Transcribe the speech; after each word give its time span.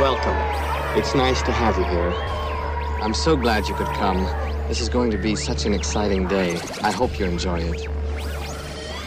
Welcome. 0.00 0.34
It's 0.98 1.14
nice 1.14 1.42
to 1.42 1.52
have 1.52 1.76
you 1.76 1.84
here. 1.84 2.10
I'm 3.02 3.12
so 3.12 3.36
glad 3.36 3.68
you 3.68 3.74
could 3.74 3.86
come. 3.88 4.24
This 4.66 4.80
is 4.80 4.88
going 4.88 5.10
to 5.10 5.18
be 5.18 5.36
such 5.36 5.66
an 5.66 5.74
exciting 5.74 6.26
day. 6.26 6.58
I 6.82 6.90
hope 6.90 7.18
you 7.18 7.26
enjoy 7.26 7.60
it. 7.60 7.99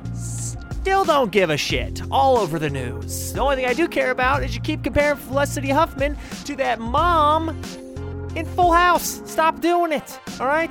Still 0.85 1.03
don't 1.03 1.31
give 1.31 1.49
a 1.49 1.57
shit. 1.57 2.03
All 2.11 2.37
over 2.37 2.59
the 2.59 2.69
news. 2.69 3.33
The 3.33 3.39
only 3.39 3.55
thing 3.55 3.65
I 3.65 3.73
do 3.73 3.87
care 3.87 4.11
about 4.11 4.43
is 4.43 4.53
you 4.53 4.61
keep 4.61 4.83
comparing 4.83 5.17
Felicity 5.17 5.71
Huffman 5.71 6.15
to 6.43 6.55
that 6.57 6.79
mom 6.79 7.49
in 8.35 8.45
Full 8.45 8.71
House. 8.71 9.19
Stop 9.25 9.61
doing 9.61 9.91
it, 9.91 10.19
all 10.39 10.45
right? 10.45 10.69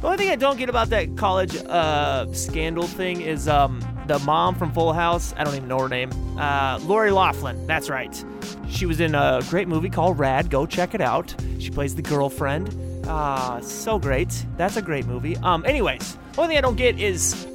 The 0.00 0.06
only 0.06 0.16
thing 0.16 0.30
I 0.30 0.36
don't 0.36 0.56
get 0.56 0.70
about 0.70 0.88
that 0.88 1.18
college 1.18 1.56
uh, 1.66 2.24
scandal 2.32 2.86
thing 2.86 3.20
is 3.20 3.46
um, 3.46 3.82
the 4.06 4.18
mom 4.20 4.54
from 4.54 4.72
Full 4.72 4.94
House. 4.94 5.34
I 5.36 5.44
don't 5.44 5.54
even 5.54 5.68
know 5.68 5.80
her 5.80 5.90
name. 5.90 6.10
Uh, 6.38 6.78
Lori 6.84 7.10
Loughlin. 7.10 7.66
That's 7.66 7.90
right. 7.90 8.24
She 8.70 8.86
was 8.86 8.98
in 8.98 9.14
a 9.14 9.42
great 9.50 9.68
movie 9.68 9.90
called 9.90 10.18
Rad. 10.18 10.48
Go 10.48 10.64
check 10.64 10.94
it 10.94 11.02
out. 11.02 11.34
She 11.58 11.68
plays 11.68 11.94
the 11.94 12.02
girlfriend. 12.02 12.74
Ah, 13.06 13.60
so 13.60 13.98
great. 13.98 14.46
That's 14.56 14.78
a 14.78 14.82
great 14.82 15.04
movie. 15.04 15.36
Um, 15.36 15.66
anyways, 15.66 16.16
only 16.38 16.48
thing 16.48 16.56
I 16.56 16.62
don't 16.62 16.76
get 16.76 16.98
is 16.98 17.46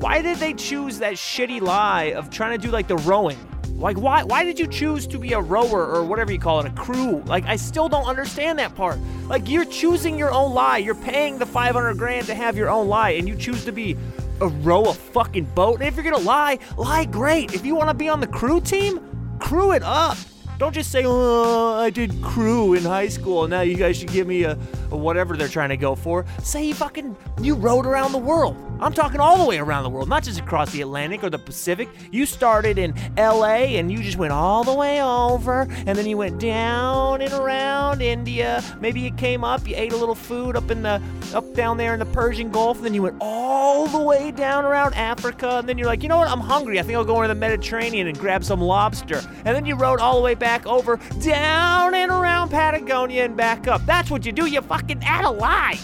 why 0.00 0.22
did 0.22 0.38
they 0.38 0.52
choose 0.52 0.98
that 0.98 1.14
shitty 1.14 1.60
lie 1.60 2.12
of 2.12 2.30
trying 2.30 2.58
to 2.58 2.66
do 2.66 2.70
like 2.70 2.88
the 2.88 2.96
rowing? 2.98 3.38
Like 3.76 3.96
why 3.96 4.22
why 4.22 4.44
did 4.44 4.58
you 4.58 4.66
choose 4.66 5.06
to 5.08 5.18
be 5.18 5.32
a 5.32 5.40
rower 5.40 5.86
or 5.86 6.04
whatever 6.04 6.32
you 6.32 6.38
call 6.38 6.60
it, 6.60 6.66
a 6.66 6.70
crew? 6.70 7.22
Like 7.26 7.44
I 7.46 7.56
still 7.56 7.88
don't 7.88 8.06
understand 8.06 8.58
that 8.58 8.74
part. 8.74 8.98
Like 9.26 9.48
you're 9.48 9.64
choosing 9.64 10.18
your 10.18 10.32
own 10.32 10.54
lie. 10.54 10.78
You're 10.78 10.94
paying 10.94 11.38
the 11.38 11.46
500 11.46 11.98
grand 11.98 12.26
to 12.26 12.34
have 12.34 12.56
your 12.56 12.70
own 12.70 12.88
lie 12.88 13.10
and 13.10 13.28
you 13.28 13.36
choose 13.36 13.64
to 13.64 13.72
be 13.72 13.96
a 14.40 14.48
row 14.48 14.84
a 14.84 14.94
fucking 14.94 15.44
boat. 15.54 15.80
And 15.80 15.88
if 15.88 15.94
you're 15.94 16.04
going 16.04 16.16
to 16.16 16.26
lie, 16.26 16.58
lie 16.76 17.04
great. 17.04 17.54
If 17.54 17.64
you 17.64 17.74
want 17.74 17.88
to 17.88 17.94
be 17.94 18.08
on 18.08 18.20
the 18.20 18.26
crew 18.26 18.60
team, 18.60 19.00
crew 19.38 19.72
it 19.72 19.82
up. 19.82 20.18
Don't 20.56 20.72
just 20.72 20.92
say, 20.92 21.02
"Oh, 21.04 21.74
I 21.74 21.90
did 21.90 22.22
crew 22.22 22.74
in 22.74 22.84
high 22.84 23.08
school. 23.08 23.42
and 23.44 23.50
Now 23.50 23.62
you 23.62 23.76
guys 23.76 23.96
should 23.96 24.12
give 24.12 24.28
me 24.28 24.44
a, 24.44 24.56
a 24.92 24.96
whatever 24.96 25.36
they're 25.36 25.48
trying 25.48 25.70
to 25.70 25.76
go 25.76 25.96
for." 25.96 26.24
Say 26.42 26.64
you 26.66 26.74
fucking 26.74 27.16
you 27.42 27.56
rode 27.56 27.86
around 27.86 28.12
the 28.12 28.18
world. 28.18 28.56
I'm 28.80 28.92
talking 28.92 29.20
all 29.20 29.38
the 29.38 29.44
way 29.44 29.58
around 29.58 29.84
the 29.84 29.90
world, 29.90 30.08
not 30.08 30.24
just 30.24 30.40
across 30.40 30.72
the 30.72 30.82
Atlantic 30.82 31.22
or 31.22 31.30
the 31.30 31.38
Pacific. 31.38 31.88
You 32.10 32.26
started 32.26 32.76
in 32.76 32.94
L.A. 33.16 33.78
and 33.78 33.90
you 33.90 34.02
just 34.02 34.18
went 34.18 34.32
all 34.32 34.64
the 34.64 34.74
way 34.74 35.02
over, 35.02 35.66
and 35.86 35.96
then 35.96 36.06
you 36.06 36.16
went 36.16 36.40
down 36.40 37.22
and 37.22 37.32
around 37.32 38.02
India. 38.02 38.62
Maybe 38.80 39.00
you 39.00 39.12
came 39.12 39.44
up, 39.44 39.66
you 39.66 39.74
ate 39.76 39.92
a 39.92 39.96
little 39.96 40.14
food 40.14 40.56
up 40.56 40.70
in 40.70 40.82
the 40.82 41.00
up 41.34 41.54
down 41.54 41.76
there 41.76 41.94
in 41.94 42.00
the 42.00 42.06
Persian 42.06 42.50
Gulf, 42.50 42.78
and 42.78 42.86
then 42.86 42.94
you 42.94 43.02
went 43.02 43.16
all 43.20 43.86
the 43.86 43.98
way 43.98 44.30
down 44.30 44.64
around 44.64 44.94
Africa, 44.94 45.58
and 45.58 45.68
then 45.68 45.78
you're 45.78 45.86
like, 45.86 46.02
you 46.02 46.08
know 46.08 46.18
what? 46.18 46.28
I'm 46.28 46.40
hungry. 46.40 46.78
I 46.78 46.82
think 46.82 46.96
I'll 46.96 47.04
go 47.04 47.22
into 47.22 47.28
the 47.28 47.40
Mediterranean 47.40 48.08
and 48.08 48.18
grab 48.18 48.44
some 48.44 48.60
lobster. 48.60 49.22
And 49.44 49.56
then 49.56 49.64
you 49.64 49.76
rode 49.76 50.00
all 50.00 50.16
the 50.16 50.22
way 50.22 50.34
back 50.34 50.66
over 50.66 50.98
down 51.20 51.94
and 51.94 52.10
around 52.10 52.50
Patagonia 52.50 53.24
and 53.24 53.36
back 53.36 53.68
up. 53.68 53.84
That's 53.86 54.10
what 54.10 54.26
you 54.26 54.32
do. 54.32 54.46
You 54.46 54.60
fucking 54.60 55.02
add 55.04 55.24
a 55.24 55.30
lie. 55.30 55.78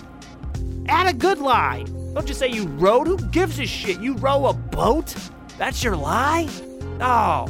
Add 0.89 1.09
a 1.09 1.17
good 1.17 1.39
lie. 1.39 1.85
Don't 2.15 2.27
just 2.27 2.41
say 2.41 2.49
you 2.49 2.67
rode. 2.67 3.07
Who 3.07 3.19
gives 3.29 3.59
a 3.61 3.67
shit? 3.67 4.01
You 4.01 4.17
row 4.17 4.47
a 4.47 4.53
boat? 4.53 5.15
That's 5.59 5.85
your 5.85 5.97
lie? 5.97 6.49
Oh. 7.01 7.47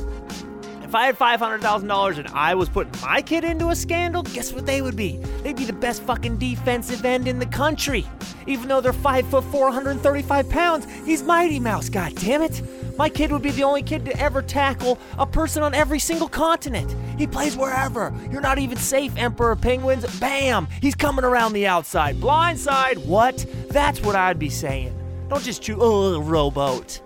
If 0.82 0.94
I 0.94 1.06
had 1.06 1.16
$500,000 1.16 2.18
and 2.18 2.28
I 2.28 2.54
was 2.54 2.68
putting 2.68 3.00
my 3.00 3.22
kid 3.22 3.44
into 3.44 3.68
a 3.68 3.76
scandal, 3.76 4.22
guess 4.24 4.52
what 4.52 4.66
they 4.66 4.82
would 4.82 4.96
be? 4.96 5.18
They'd 5.42 5.56
be 5.56 5.64
the 5.64 5.72
best 5.72 6.02
fucking 6.02 6.38
defensive 6.38 7.04
end 7.04 7.28
in 7.28 7.38
the 7.38 7.46
country. 7.46 8.04
Even 8.46 8.68
though 8.68 8.80
they're 8.80 8.92
5 8.92 9.26
foot 9.28 9.44
435 9.44 10.50
pounds, 10.50 10.86
he's 11.06 11.22
Mighty 11.22 11.60
Mouse, 11.60 11.88
god 11.88 12.14
damn 12.16 12.42
it. 12.42 12.60
My 13.00 13.08
kid 13.08 13.32
would 13.32 13.40
be 13.40 13.50
the 13.50 13.64
only 13.64 13.82
kid 13.82 14.04
to 14.04 14.14
ever 14.20 14.42
tackle 14.42 14.98
a 15.16 15.24
person 15.24 15.62
on 15.62 15.72
every 15.72 15.98
single 15.98 16.28
continent. 16.28 16.94
He 17.18 17.26
plays 17.26 17.56
wherever. 17.56 18.12
You're 18.30 18.42
not 18.42 18.58
even 18.58 18.76
safe, 18.76 19.16
Emperor 19.16 19.56
Penguins. 19.56 20.04
Bam! 20.20 20.68
He's 20.82 20.94
coming 20.94 21.24
around 21.24 21.54
the 21.54 21.66
outside. 21.66 22.20
Blindside, 22.20 23.02
what? 23.06 23.46
That's 23.70 24.02
what 24.02 24.16
I'd 24.16 24.38
be 24.38 24.50
saying. 24.50 24.94
Don't 25.30 25.42
just 25.42 25.62
choose, 25.62 25.78
oh, 25.80 26.20
rowboat. 26.20 27.00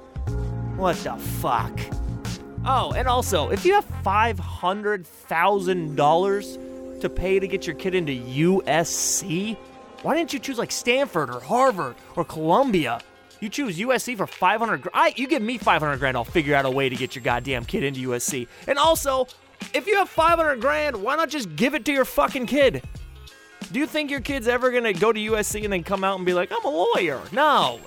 What 0.75 0.97
the 0.97 1.15
fuck? 1.15 1.79
Oh, 2.65 2.93
and 2.95 3.07
also, 3.07 3.51
if 3.51 3.65
you 3.65 3.75
have 3.75 3.87
$500,000 4.03 7.01
to 7.03 7.09
pay 7.09 7.39
to 7.39 7.47
get 7.47 7.69
your 7.69 7.77
kid 7.77 7.95
into 7.95 8.11
USC, 8.11 9.57
why 10.03 10.17
didn't 10.17 10.33
you 10.33 10.41
choose 10.41 10.59
like 10.59 10.73
Stanford 10.73 11.31
or 11.31 11.39
Harvard 11.39 11.95
or 12.17 12.25
Columbia? 12.25 13.01
You 13.45 13.51
choose 13.51 13.79
USC 13.79 14.17
for 14.17 14.27
500 14.27 14.81
grand. 14.81 14.91
I, 14.95 15.13
you 15.17 15.29
give 15.29 15.43
me 15.43 15.59
500 15.59 15.99
grand, 15.99 16.17
I'll 16.17 16.25
figure 16.25 16.55
out 16.55 16.65
a 16.65 16.71
way 16.71 16.89
to 16.89 16.97
get 16.97 17.15
your 17.15 17.23
goddamn 17.23 17.67
kid 17.67 17.85
into 17.85 18.09
USC. 18.09 18.49
And 18.67 18.79
also, 18.79 19.27
if 19.75 19.87
you 19.87 19.97
have 19.97 20.09
500 20.09 20.63
grand, 20.63 20.97
why 20.97 21.15
not 21.15 21.29
just 21.29 21.55
give 21.55 21.75
it 21.75 21.85
to 21.85 21.93
your 21.93 22.07
fucking 22.07 22.47
kid? 22.47 22.83
Do 23.71 23.79
you 23.79 23.87
think 23.87 24.11
your 24.11 24.23
kid's 24.23 24.49
ever 24.49 24.71
gonna 24.71 24.95
go 24.95 25.13
to 25.13 25.21
USC 25.21 25.63
and 25.63 25.71
then 25.71 25.83
come 25.83 26.05
out 26.05 26.17
and 26.17 26.25
be 26.25 26.33
like, 26.33 26.51
I'm 26.51 26.65
a 26.65 26.71
lawyer? 26.71 27.21
No. 27.33 27.81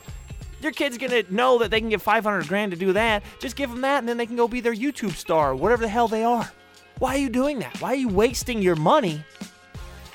Your 0.62 0.74
kid's 0.74 1.00
gonna 1.00 1.24
know 1.32 1.58
that 1.58 1.72
they 1.72 1.80
can 1.80 1.90
get 1.90 2.02
500 2.02 2.48
grand 2.48 2.72
to 2.74 2.78
do 2.78 2.94
that. 2.94 3.24
Just 3.40 3.56
give 3.56 3.72
them 3.72 3.82
that 3.82 3.98
and 3.98 4.08
then 4.08 4.18
they 4.18 4.28
can 4.28 4.36
go 4.36 4.48
be 4.48 4.62
their 4.62 4.76
YouTube 4.76 5.14
star, 5.14 5.56
whatever 5.56 5.82
the 5.82 5.90
hell 5.90 6.08
they 6.08 6.24
are. 6.24 6.52
Why 7.00 7.16
are 7.16 7.20
you 7.20 7.30
doing 7.30 7.58
that? 7.60 7.82
Why 7.82 7.94
are 7.94 7.96
you 7.96 8.10
wasting 8.10 8.62
your 8.62 8.76
money 8.76 9.26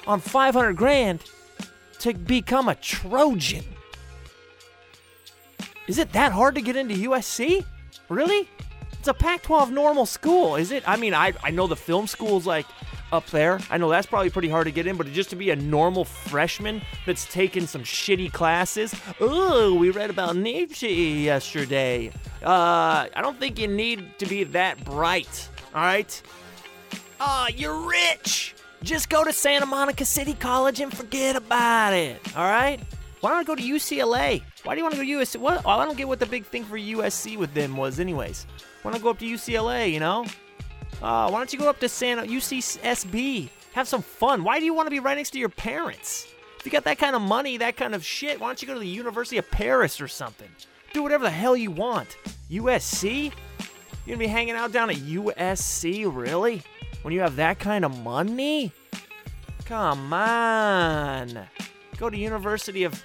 on 0.07 0.21
500 0.21 0.77
grand 0.77 1.25
to 1.99 2.15
become 2.15 2.69
a 2.69 2.77
Trojan? 2.77 3.65
Is 5.89 5.99
it 5.99 6.13
that 6.13 6.33
hard 6.33 6.55
to 6.55 6.61
get 6.61 6.77
into 6.77 6.95
USC? 6.95 7.65
Really? 8.09 8.49
It's 8.99 9.09
a 9.09 9.15
Pac 9.15 9.43
12 9.43 9.73
normal 9.73 10.07
school, 10.07 10.57
is 10.57 10.71
it? 10.71 10.89
I 10.89 10.97
mean, 10.97 11.13
I, 11.13 11.33
I 11.43 11.51
know 11.51 11.67
the 11.67 11.77
film 11.77 12.07
school's 12.07 12.47
like 12.47 12.67
up 13.11 13.27
there. 13.27 13.59
I 13.69 13.77
know 13.77 13.91
that's 13.91 14.07
probably 14.07 14.31
pretty 14.31 14.49
hard 14.49 14.67
to 14.67 14.73
get 14.73 14.87
in, 14.87 14.97
but 14.97 15.07
just 15.09 15.31
to 15.31 15.37
be 15.37 15.51
a 15.51 15.57
normal 15.57 16.05
freshman 16.05 16.81
that's 17.05 17.27
taken 17.27 17.67
some 17.67 17.83
shitty 17.83 18.33
classes. 18.33 18.95
Oh, 19.21 19.75
we 19.75 19.91
read 19.91 20.09
about 20.09 20.37
Nietzsche 20.37 21.23
yesterday. 21.23 22.13
Uh, 22.43 23.07
I 23.15 23.21
don't 23.21 23.39
think 23.39 23.59
you 23.59 23.69
need 23.69 24.19
to 24.19 24.27
be 24.27 24.45
that 24.45 24.85
bright, 24.85 25.49
all 25.75 25.83
right? 25.83 26.23
Ah, 27.21 27.49
you're 27.49 27.89
rich. 27.89 28.55
Just 28.83 29.11
go 29.11 29.25
to 29.25 29.33
Santa 29.33 29.67
Monica 29.67 30.05
City 30.05 30.35
College 30.35 30.81
and 30.81 30.97
forget 30.97 31.37
about 31.37 31.93
it, 31.93 32.21
all 32.37 32.45
right? 32.45 32.81
Why 33.21 33.31
don't 33.31 33.39
I 33.39 33.45
go 33.45 33.55
to 33.55 33.63
UCLA? 33.63 34.43
Why 34.65 34.75
do 34.75 34.79
you 34.79 34.85
want 34.85 34.95
to 34.95 35.01
go 35.01 35.05
to 35.05 35.25
USC? 35.25 35.41
What? 35.41 35.67
I 35.67 35.85
don't 35.85 35.97
get 35.97 36.07
what 36.07 36.21
the 36.21 36.27
big 36.27 36.47
thing 36.47 36.65
for 36.65 36.79
USC 36.79 37.37
with 37.37 37.53
them 37.53 37.77
was, 37.77 37.99
anyways. 37.99 38.47
Why 38.83 38.93
don't 38.93 39.03
go 39.03 39.11
up 39.11 39.19
to 39.19 39.25
UCLA, 39.25 39.93
you 39.93 40.01
know? 40.01 40.25
Uh, 41.03 41.29
why 41.29 41.39
don't 41.39 41.53
you 41.53 41.59
go 41.59 41.69
up 41.69 41.81
to 41.81 41.89
Santa 41.89 42.23
UCSB? 42.23 43.49
Have 43.73 43.89
some 43.89 44.03
fun. 44.03 44.45
Why 44.45 44.61
do 44.61 44.65
you 44.65 44.75
want 44.75 44.87
to 44.87 44.91
be 44.91 45.01
right 45.01 45.17
next 45.17 45.31
to 45.31 45.39
your 45.39 45.49
parents? 45.49 46.29
If 46.59 46.67
you 46.67 46.71
got 46.71 46.85
that 46.85 46.99
kind 46.99 47.17
of 47.17 47.23
money, 47.23 47.57
that 47.57 47.77
kind 47.77 47.93
of 47.93 48.05
shit, 48.05 48.39
why 48.39 48.47
don't 48.47 48.63
you 48.63 48.69
go 48.69 48.75
to 48.75 48.81
the 48.81 48.87
University 48.87 49.37
of 49.39 49.51
Paris 49.51 50.01
or 50.01 50.07
something? 50.07 50.49
Do 50.93 51.03
whatever 51.03 51.25
the 51.25 51.31
hell 51.31 51.57
you 51.57 51.73
want. 51.73 52.17
USC? 52.51 53.33
You're 54.07 54.17
gonna 54.17 54.19
be 54.19 54.27
hanging 54.27 54.55
out 54.55 54.71
down 54.71 54.91
at 54.91 54.97
USC, 54.97 56.05
really? 56.15 56.63
When 57.03 57.13
you 57.13 57.21
have 57.21 57.35
that 57.37 57.59
kind 57.59 57.85
of 57.85 57.99
money? 58.05 58.73
Come 59.65 60.13
on. 60.13 61.49
Go 61.97 62.11
to 62.11 62.17
University 62.17 62.85
of 62.85 63.03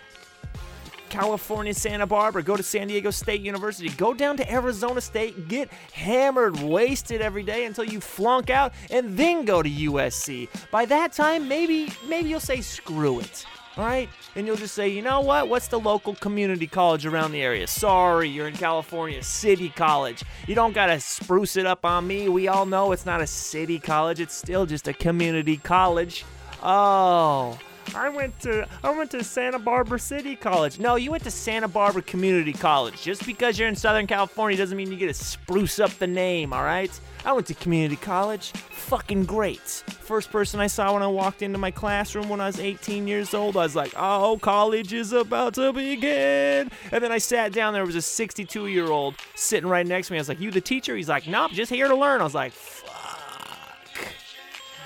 California, 1.17 1.73
Santa 1.73 2.05
Barbara, 2.05 2.43
go 2.43 2.55
to 2.55 2.61
San 2.61 2.87
Diego 2.89 3.09
State 3.09 3.41
University, 3.41 3.89
go 3.89 4.13
down 4.13 4.37
to 4.37 4.53
Arizona 4.53 5.01
State, 5.01 5.47
get 5.47 5.67
hammered, 5.91 6.59
wasted 6.61 7.21
every 7.21 7.41
day 7.41 7.65
until 7.65 7.85
you 7.85 7.99
flunk 7.99 8.51
out, 8.51 8.71
and 8.91 9.17
then 9.17 9.43
go 9.43 9.63
to 9.63 9.69
USC. 9.69 10.47
By 10.69 10.85
that 10.85 11.13
time, 11.13 11.47
maybe 11.47 11.91
maybe 12.07 12.29
you'll 12.29 12.39
say 12.39 12.61
screw 12.61 13.19
it. 13.19 13.47
All 13.77 13.83
right? 13.83 14.09
And 14.35 14.45
you'll 14.45 14.57
just 14.57 14.75
say, 14.75 14.89
you 14.89 15.01
know 15.01 15.21
what? 15.21 15.49
What's 15.49 15.67
the 15.67 15.79
local 15.79 16.13
community 16.15 16.67
college 16.67 17.05
around 17.07 17.31
the 17.31 17.41
area? 17.41 17.65
Sorry, 17.65 18.29
you're 18.29 18.47
in 18.47 18.55
California, 18.55 19.23
city 19.23 19.69
college. 19.69 20.23
You 20.47 20.53
don't 20.53 20.73
got 20.73 20.87
to 20.87 20.99
spruce 20.99 21.57
it 21.57 21.65
up 21.65 21.83
on 21.83 22.05
me. 22.05 22.29
We 22.29 22.47
all 22.47 22.65
know 22.67 22.91
it's 22.91 23.05
not 23.05 23.21
a 23.21 23.27
city 23.27 23.79
college, 23.79 24.19
it's 24.19 24.35
still 24.35 24.67
just 24.67 24.87
a 24.87 24.93
community 24.93 25.57
college. 25.57 26.25
Oh, 26.61 27.57
I 27.95 28.09
went 28.09 28.39
to 28.41 28.67
I 28.83 28.91
went 28.91 29.11
to 29.11 29.23
Santa 29.23 29.59
Barbara 29.59 29.99
City 29.99 30.35
College. 30.35 30.79
No, 30.79 30.95
you 30.95 31.11
went 31.11 31.23
to 31.23 31.31
Santa 31.31 31.67
Barbara 31.67 32.01
Community 32.01 32.53
College. 32.53 33.01
Just 33.01 33.25
because 33.25 33.57
you're 33.57 33.67
in 33.67 33.75
Southern 33.75 34.07
California 34.07 34.57
doesn't 34.57 34.77
mean 34.77 34.91
you 34.91 34.97
get 34.97 35.07
to 35.07 35.13
spruce 35.13 35.79
up 35.79 35.91
the 35.91 36.07
name, 36.07 36.53
all 36.53 36.63
right? 36.63 36.91
I 37.25 37.33
went 37.33 37.47
to 37.47 37.53
community 37.53 37.97
college. 37.97 38.51
Fucking 38.51 39.25
great. 39.25 39.59
First 39.59 40.31
person 40.31 40.59
I 40.59 40.67
saw 40.67 40.93
when 40.93 41.03
I 41.03 41.07
walked 41.07 41.41
into 41.41 41.57
my 41.57 41.71
classroom 41.71 42.29
when 42.29 42.39
I 42.39 42.45
was 42.47 42.59
18 42.59 43.07
years 43.07 43.33
old, 43.33 43.57
I 43.57 43.63
was 43.63 43.75
like, 43.75 43.93
"Oh, 43.97 44.37
college 44.41 44.93
is 44.93 45.11
about 45.11 45.55
to 45.55 45.73
begin." 45.73 46.71
And 46.91 47.03
then 47.03 47.11
I 47.11 47.17
sat 47.17 47.51
down. 47.51 47.73
There 47.73 47.85
was 47.85 47.95
a 47.95 48.01
62 48.01 48.67
year 48.67 48.87
old 48.87 49.15
sitting 49.35 49.69
right 49.69 49.85
next 49.85 50.07
to 50.07 50.13
me. 50.13 50.19
I 50.19 50.21
was 50.21 50.29
like, 50.29 50.39
"You 50.39 50.51
the 50.51 50.61
teacher?" 50.61 50.95
He's 50.95 51.09
like, 51.09 51.27
"Nope, 51.27 51.51
just 51.51 51.71
here 51.71 51.87
to 51.87 51.95
learn." 51.95 52.21
I 52.21 52.23
was 52.23 52.35
like. 52.35 52.53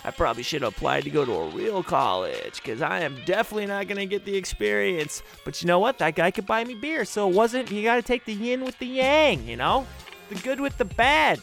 I 0.03 0.11
probably 0.11 0.43
should 0.43 0.63
have 0.63 0.73
applied 0.75 1.03
to 1.03 1.09
go 1.09 1.25
to 1.25 1.31
a 1.31 1.49
real 1.49 1.83
college 1.83 2.55
because 2.55 2.81
I 2.81 3.01
am 3.01 3.17
definitely 3.25 3.67
not 3.67 3.87
going 3.87 3.99
to 3.99 4.05
get 4.05 4.25
the 4.25 4.35
experience. 4.35 5.21
But 5.45 5.61
you 5.61 5.67
know 5.67 5.79
what? 5.79 5.99
That 5.99 6.15
guy 6.15 6.31
could 6.31 6.47
buy 6.47 6.63
me 6.63 6.73
beer. 6.75 7.05
So 7.05 7.29
it 7.29 7.35
wasn't, 7.35 7.69
you 7.71 7.83
got 7.83 7.95
to 7.95 8.01
take 8.01 8.25
the 8.25 8.33
yin 8.33 8.65
with 8.65 8.79
the 8.79 8.87
yang, 8.87 9.47
you 9.47 9.57
know? 9.57 9.85
The 10.29 10.35
good 10.35 10.59
with 10.59 10.77
the 10.77 10.85
bad. 10.85 11.39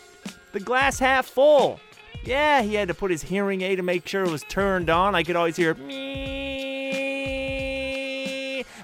The 0.52 0.60
glass 0.60 0.98
half 0.98 1.26
full. 1.26 1.78
Yeah, 2.24 2.62
he 2.62 2.74
had 2.74 2.88
to 2.88 2.94
put 2.94 3.12
his 3.12 3.22
hearing 3.22 3.62
aid 3.62 3.76
to 3.76 3.82
make 3.82 4.06
sure 4.08 4.24
it 4.24 4.30
was 4.30 4.42
turned 4.44 4.90
on. 4.90 5.14
I 5.14 5.22
could 5.22 5.36
always 5.36 5.56
hear 5.56 5.74
me. 5.74 6.98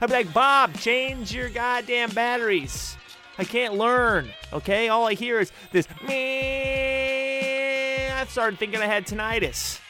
I'd 0.01 0.07
be 0.07 0.13
like, 0.13 0.33
Bob, 0.33 0.75
change 0.75 1.35
your 1.35 1.49
goddamn 1.49 2.11
batteries. 2.11 2.97
I 3.39 3.45
can't 3.45 3.75
learn, 3.75 4.31
okay? 4.53 4.89
All 4.89 5.09
I 5.09 5.15
hear 5.15 5.41
is 5.41 5.51
this 5.73 5.89
me. 6.07 7.14
I 8.25 8.27
started 8.27 8.59
thinking 8.59 8.81
I 8.81 8.87
had 8.87 9.07
tinnitus. 9.07 9.81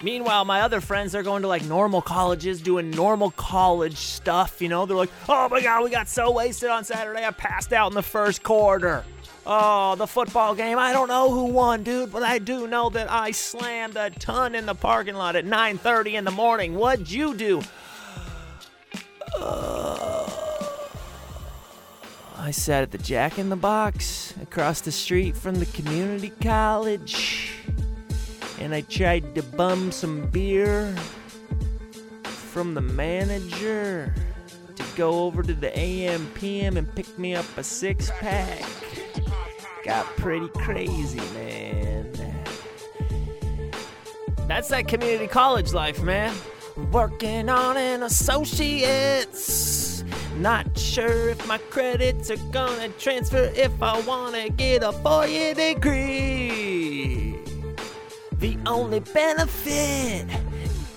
Meanwhile, 0.00 0.44
my 0.44 0.60
other 0.60 0.80
friends, 0.80 1.10
they're 1.10 1.24
going 1.24 1.42
to 1.42 1.48
like 1.48 1.64
normal 1.64 2.00
colleges, 2.00 2.62
doing 2.62 2.92
normal 2.92 3.32
college 3.32 3.96
stuff, 3.96 4.62
you 4.62 4.68
know? 4.68 4.86
They're 4.86 4.96
like, 4.96 5.10
oh 5.28 5.48
my 5.48 5.60
god, 5.60 5.82
we 5.82 5.90
got 5.90 6.08
so 6.08 6.30
wasted 6.30 6.70
on 6.70 6.84
Saturday, 6.84 7.26
I 7.26 7.32
passed 7.32 7.72
out 7.72 7.90
in 7.90 7.96
the 7.96 8.02
first 8.02 8.44
quarter. 8.44 9.04
Oh, 9.44 9.96
the 9.96 10.06
football 10.06 10.54
game, 10.54 10.78
I 10.78 10.92
don't 10.92 11.08
know 11.08 11.32
who 11.32 11.46
won, 11.46 11.82
dude, 11.82 12.12
but 12.12 12.22
I 12.22 12.38
do 12.38 12.68
know 12.68 12.90
that 12.90 13.10
I 13.10 13.32
slammed 13.32 13.96
a 13.96 14.10
ton 14.10 14.54
in 14.54 14.64
the 14.64 14.76
parking 14.76 15.16
lot 15.16 15.34
at 15.34 15.44
9.30 15.44 16.12
in 16.12 16.24
the 16.24 16.30
morning. 16.30 16.76
What'd 16.76 17.10
you 17.10 17.34
do? 17.34 17.60
Uh, 19.38 20.09
I 22.42 22.52
sat 22.52 22.82
at 22.82 22.90
the 22.90 22.96
Jack 22.96 23.38
in 23.38 23.50
the 23.50 23.56
Box 23.56 24.32
across 24.40 24.80
the 24.80 24.90
street 24.90 25.36
from 25.36 25.56
the 25.56 25.66
community 25.66 26.32
college 26.42 27.52
and 28.58 28.74
I 28.74 28.80
tried 28.80 29.34
to 29.34 29.42
bum 29.42 29.92
some 29.92 30.26
beer 30.30 30.96
from 32.24 32.72
the 32.72 32.80
manager 32.80 34.14
to 34.74 34.82
go 34.96 35.24
over 35.24 35.42
to 35.42 35.52
the 35.52 35.78
AM 35.78 36.26
PM 36.34 36.78
and 36.78 36.90
pick 36.94 37.18
me 37.18 37.34
up 37.34 37.44
a 37.58 37.62
six 37.62 38.10
pack. 38.18 38.64
Got 39.84 40.06
pretty 40.16 40.48
crazy, 40.48 41.20
man. 41.34 42.10
That's 44.48 44.68
that 44.68 44.88
community 44.88 45.26
college 45.26 45.74
life, 45.74 46.02
man. 46.02 46.34
Working 46.90 47.50
on 47.50 47.76
an 47.76 48.02
associate's. 48.02 49.80
Not 50.38 50.69
sure 50.90 51.28
if 51.28 51.46
my 51.46 51.58
credits 51.70 52.32
are 52.32 52.50
gonna 52.50 52.88
transfer 52.98 53.52
if 53.54 53.70
I 53.80 54.00
wanna 54.00 54.48
get 54.48 54.82
a 54.82 54.90
four 54.90 55.24
year 55.24 55.54
degree. 55.54 57.38
The 58.32 58.58
only 58.66 58.98
benefit 58.98 60.26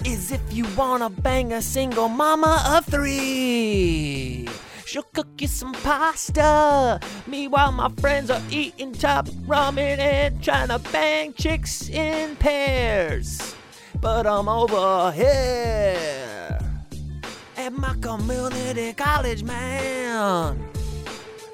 is 0.04 0.32
if 0.32 0.42
you 0.52 0.66
wanna 0.76 1.12
bang 1.12 1.54
a 1.54 1.62
single 1.62 2.10
mama 2.10 2.64
of 2.70 2.86
three. 2.86 4.50
She'll 4.88 5.04
cook 5.14 5.28
you 5.40 5.48
some 5.48 5.74
pasta. 5.74 7.00
Meanwhile, 7.28 7.74
my 7.74 7.90
friends 8.02 8.32
are 8.32 8.42
eating 8.50 8.94
top 8.94 9.28
ramen 9.46 10.00
and 10.00 10.42
trying 10.42 10.70
to 10.70 10.80
bang 10.92 11.34
chicks 11.34 11.88
in 11.90 12.36
pairs. 12.38 13.56
But 14.02 14.26
I'm 14.26 14.50
over 14.50 15.12
here 15.12 16.33
at 17.64 17.72
my 17.72 17.96
community 18.02 18.92
college, 18.92 19.42
man. 19.42 20.60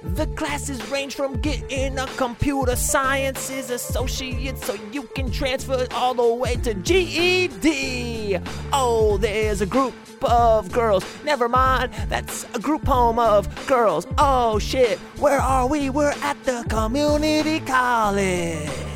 The 0.01 0.25
classes 0.27 0.79
range 0.89 1.13
from 1.13 1.39
getting 1.39 1.99
a 1.99 2.07
computer 2.17 2.75
sciences 2.75 3.69
associate 3.69 4.57
so 4.57 4.75
you 4.91 5.03
can 5.03 5.29
transfer 5.29 5.85
all 5.91 6.15
the 6.15 6.33
way 6.33 6.55
to 6.55 6.73
GED. 6.73 8.39
Oh, 8.73 9.17
there's 9.17 9.61
a 9.61 9.67
group 9.67 9.93
of 10.23 10.71
girls. 10.71 11.05
Never 11.23 11.47
mind, 11.47 11.93
that's 12.07 12.43
a 12.55 12.59
group 12.59 12.87
home 12.87 13.19
of 13.19 13.43
girls. 13.67 14.07
Oh 14.17 14.57
shit, 14.57 14.97
where 15.19 15.39
are 15.39 15.67
we? 15.67 15.91
We're 15.91 16.15
at 16.23 16.43
the 16.43 16.65
community 16.69 17.59
college. 17.59 18.88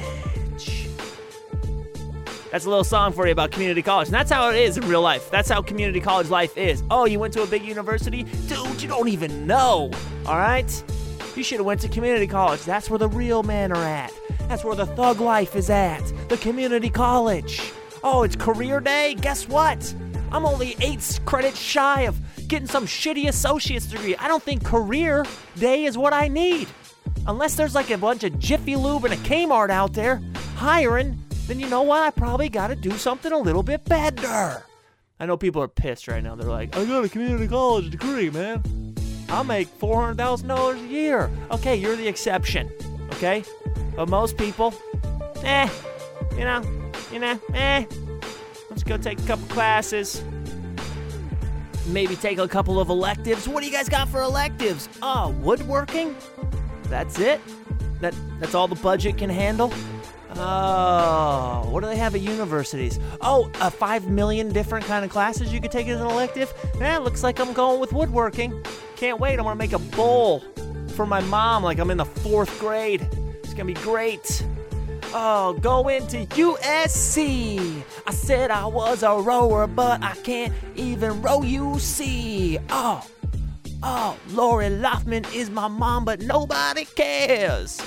That's 2.54 2.66
a 2.66 2.70
little 2.70 2.84
song 2.84 3.14
for 3.14 3.26
you 3.26 3.32
about 3.32 3.50
community 3.50 3.82
college. 3.82 4.10
And 4.10 4.14
that's 4.14 4.32
how 4.32 4.52
it 4.52 4.56
is 4.58 4.78
in 4.78 4.88
real 4.88 5.02
life. 5.02 5.32
That's 5.32 5.50
how 5.50 5.64
community 5.64 6.00
college 6.00 6.30
life 6.30 6.56
is. 6.56 6.84
Oh, 6.92 7.06
you 7.06 7.20
went 7.20 7.34
to 7.34 7.42
a 7.42 7.48
big 7.48 7.66
university? 7.66 8.26
Dude, 8.48 8.80
you 8.80 8.88
don't 8.88 9.08
even 9.08 9.48
know. 9.48 9.90
All 10.28 10.38
right? 10.38 10.84
You 11.36 11.42
should 11.42 11.58
have 11.58 11.66
went 11.66 11.82
to 11.82 11.90
community 11.90 12.28
college. 12.28 12.62
That's 12.62 12.92
where 12.92 13.00
the 13.00 13.10
real 13.10 13.42
men 13.42 13.72
are 13.72 13.84
at. 13.84 14.14
That's 14.50 14.64
where 14.64 14.76
the 14.76 14.86
thug 14.86 15.20
life 15.20 15.56
is 15.56 15.72
at. 15.72 16.04
The 16.30 16.38
community 16.38 16.92
college. 16.92 17.60
Oh, 18.04 18.22
it's 18.22 18.36
career 18.36 18.80
day? 18.80 19.16
Guess 19.20 19.48
what? 19.48 19.92
I'm 20.32 20.46
only 20.46 20.76
8 20.80 21.22
credits 21.26 21.58
shy 21.58 22.02
of 22.02 22.22
getting 22.48 22.68
some 22.68 22.86
shitty 22.86 23.30
associate's 23.30 23.88
degree. 23.88 24.16
I 24.18 24.28
don't 24.28 24.44
think 24.44 24.64
career 24.64 25.26
day 25.58 25.86
is 25.86 25.98
what 25.98 26.14
I 26.14 26.28
need. 26.28 26.68
Unless 27.26 27.56
there's 27.56 27.74
like 27.74 27.90
a 27.90 27.98
bunch 27.98 28.24
of 28.24 28.38
Jiffy 28.38 28.76
Lube 28.76 29.06
and 29.06 29.14
a 29.16 29.18
Kmart 29.18 29.72
out 29.72 29.94
there 29.94 30.22
hiring, 30.56 31.20
then 31.48 31.60
you 31.60 31.69
know 31.69 31.81
what? 31.81 32.01
I 32.01 32.10
probably 32.12 32.50
got 32.50 32.68
to 32.68 32.75
do 32.75 32.92
something 32.92 33.31
a 33.31 33.38
little 33.38 33.63
bit 33.63 33.86
better. 33.86 34.63
I 35.19 35.25
know 35.25 35.38
people 35.38 35.62
are 35.62 35.68
pissed 35.68 36.07
right 36.07 36.24
now. 36.24 36.36
They're 36.36 36.50
like, 36.50 36.75
I 36.75 36.86
got 36.86 37.06
a 37.06 37.10
community 37.10 37.48
college 37.48 37.90
degree, 37.90 38.30
man. 38.30 38.95
I'll 39.30 39.44
make 39.44 39.68
$400,000 39.80 40.75
a 40.75 40.88
year. 40.88 41.30
Okay, 41.51 41.75
you're 41.75 41.95
the 41.95 42.07
exception. 42.07 42.72
Okay? 43.13 43.44
But 43.95 44.10
most 44.10 44.38
people, 44.38 44.74
eh, 45.44 45.69
you 46.34 46.44
know, 46.44 46.62
you 47.12 47.19
know, 47.19 47.40
eh. 47.54 47.86
Let's 48.69 48.84
go 48.84 48.98
take 48.98 49.19
a 49.19 49.24
couple 49.24 49.48
classes. 49.48 50.24
Maybe 51.88 52.16
take 52.16 52.38
a 52.38 52.48
couple 52.48 52.80
of 52.80 52.89
electives. 52.89 53.48
What 53.48 53.62
do 53.62 53.68
you 53.68 53.72
guys 53.72 53.89
got 53.89 54.07
for 54.07 54.22
electives? 54.22 54.88
Oh, 55.01 55.30
woodworking? 55.42 56.16
That's 56.86 57.19
it? 57.19 57.39
That 58.01 58.16
that's 58.39 58.56
all 58.56 58.68
the 58.68 58.75
budget 58.75 59.18
can 59.18 59.30
handle? 59.30 59.72
Oh, 60.36 61.68
what 61.70 61.82
do 61.82 61.88
they 61.88 61.96
have 61.96 62.16
at 62.16 62.22
universities? 62.22 63.00
Oh, 63.22 63.52
uh, 63.62 63.70
five 63.70 64.08
million 64.08 64.50
different 64.52 64.86
kind 64.86 65.06
of 65.06 65.12
classes 65.12 65.54
you 65.54 65.62
could 65.62 65.72
take 65.72 65.88
as 65.88 66.02
an 66.02 66.08
elective. 66.08 66.54
Yeah, 66.80 66.98
looks 66.98 67.24
like 67.24 67.40
I'm 67.40 67.54
going 67.54 67.80
with 67.80 67.94
woodworking. 67.94 68.63
Can't 68.96 69.20
wait. 69.20 69.38
I'm 69.40 69.46
gonna 69.46 69.56
make 69.56 69.74
a 69.74 69.80
bowl 69.80 70.42
for 70.96 71.06
my 71.06 71.22
mom, 71.22 71.63
like 71.63 71.80
I'm 71.80 71.92
in 71.92 71.98
the 71.98 72.06
fourth 72.06 72.60
grade. 72.60 73.08
It's 73.44 73.54
gonna 73.54 73.66
be 73.66 73.74
great. 73.75 74.44
Oh, 75.16 75.54
going 75.62 76.08
to 76.08 76.25
USC. 76.25 77.84
I 78.08 78.12
said 78.12 78.50
I 78.50 78.66
was 78.66 79.04
a 79.04 79.13
rower, 79.13 79.68
but 79.68 80.02
I 80.02 80.16
can't 80.24 80.54
even 80.75 81.22
row. 81.22 81.44
See? 81.78 82.58
Oh, 82.70 83.06
oh, 83.84 84.18
Lori 84.30 84.70
Loughlin 84.70 85.25
is 85.34 85.52
my 85.52 85.68
mom, 85.68 86.06
but 86.06 86.22
nobody 86.22 86.86
cares. 86.86 87.80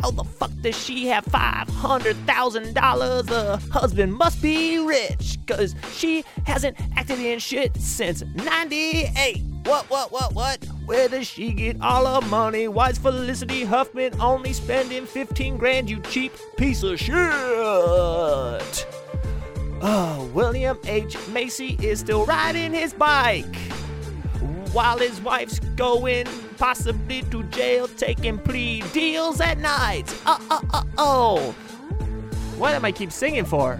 How 0.00 0.12
the 0.12 0.22
fuck 0.22 0.52
does 0.60 0.78
she 0.78 1.08
have 1.08 1.24
$500,000? 1.26 3.26
The 3.26 3.56
husband 3.72 4.14
must 4.14 4.40
be 4.40 4.78
rich, 4.78 5.38
cause 5.44 5.74
she 5.92 6.24
hasn't 6.46 6.76
acted 6.96 7.18
in 7.18 7.40
shit 7.40 7.76
since 7.76 8.22
98. 8.36 9.42
What, 9.64 9.90
what, 9.90 10.12
what, 10.12 10.34
what? 10.34 10.64
Where 10.86 11.08
does 11.08 11.26
she 11.26 11.52
get 11.52 11.82
all 11.82 12.06
her 12.06 12.20
money? 12.28 12.68
Why's 12.68 12.96
Felicity 12.96 13.64
Huffman 13.64 14.20
only 14.20 14.52
spending 14.52 15.04
15 15.04 15.56
grand, 15.56 15.90
you 15.90 16.00
cheap 16.02 16.32
piece 16.56 16.84
of 16.84 17.00
shit? 17.00 17.16
Oh, 19.80 20.30
William 20.32 20.78
H. 20.86 21.16
Macy 21.28 21.76
is 21.82 21.98
still 21.98 22.24
riding 22.24 22.72
his 22.72 22.92
bike 22.92 23.46
while 24.72 24.98
his 24.98 25.20
wife's 25.20 25.58
going 25.76 26.26
possibly 26.56 27.22
to 27.22 27.42
jail 27.44 27.88
taking 27.88 28.38
plea 28.38 28.82
deals 28.92 29.40
at 29.40 29.58
night. 29.58 30.14
Uh 30.26 30.38
uh 30.50 30.60
uh 30.72 30.82
oh. 30.98 31.52
What 32.58 32.74
am 32.74 32.84
I 32.84 32.92
keep 32.92 33.12
singing 33.12 33.44
for? 33.44 33.76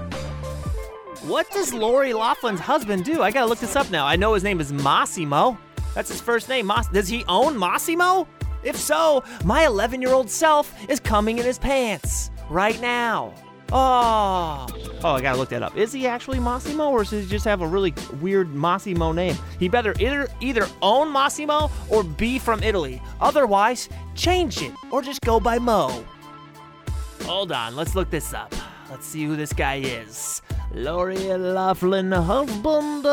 What 1.23 1.50
does 1.50 1.75
Lori 1.75 2.12
Loughlin's 2.12 2.61
husband 2.61 3.04
do? 3.04 3.23
I 3.23 3.30
gotta 3.30 3.47
look 3.47 3.59
this 3.59 3.76
up 3.76 3.90
now. 3.90 4.07
I 4.07 4.16
know 4.16 4.35
his 4.35 4.45
name 4.45 4.61
is 4.61 4.73
Mossimo. 4.73 5.59
That's 5.95 6.09
his 6.11 6.21
first 6.21 6.49
name. 6.49 6.66
Mas- 6.66 6.88
does 6.88 7.09
he 7.09 7.25
own 7.28 7.57
Mossimo? 7.57 8.26
If 8.62 8.76
so, 8.76 9.25
my 9.45 9.66
11 9.66 10.00
year 10.00 10.12
old 10.12 10.30
self 10.30 10.75
is 10.88 11.00
coming 11.00 11.38
in 11.38 11.45
his 11.45 11.59
pants 11.59 12.30
right 12.49 12.80
now. 12.80 13.35
Oh. 13.71 14.67
Oh, 15.05 15.13
I 15.13 15.21
gotta 15.21 15.39
look 15.39 15.51
that 15.51 15.63
up. 15.63 15.77
Is 15.77 15.93
he 15.93 16.07
actually 16.07 16.39
Mossimo, 16.39 16.91
or 16.91 17.05
does 17.05 17.11
he 17.11 17.27
just 17.27 17.45
have 17.45 17.61
a 17.61 17.67
really 17.67 17.95
weird 18.21 18.49
Mossimo 18.49 19.15
name? 19.15 19.37
He 19.59 19.69
better 19.69 19.95
either 20.01 20.29
either 20.41 20.67
own 20.83 21.09
Mossimo 21.09 21.71
or 21.89 22.03
be 22.03 22.39
from 22.39 22.63
Italy. 22.63 23.01
Otherwise, 23.21 23.89
change 24.15 24.63
it 24.63 24.73
or 24.91 25.03
just 25.03 25.21
go 25.21 25.39
by 25.39 25.59
Mo. 25.59 26.05
Hold 27.23 27.53
on, 27.53 27.77
let's 27.77 27.95
look 27.95 28.11
this 28.11 28.33
up. 28.33 28.55
Let's 28.91 29.07
see 29.07 29.25
who 29.25 29.37
this 29.37 29.53
guy 29.53 29.77
is. 29.77 30.41
Lori 30.73 31.19
Loughlin 31.19 32.11
husband. 32.11 33.05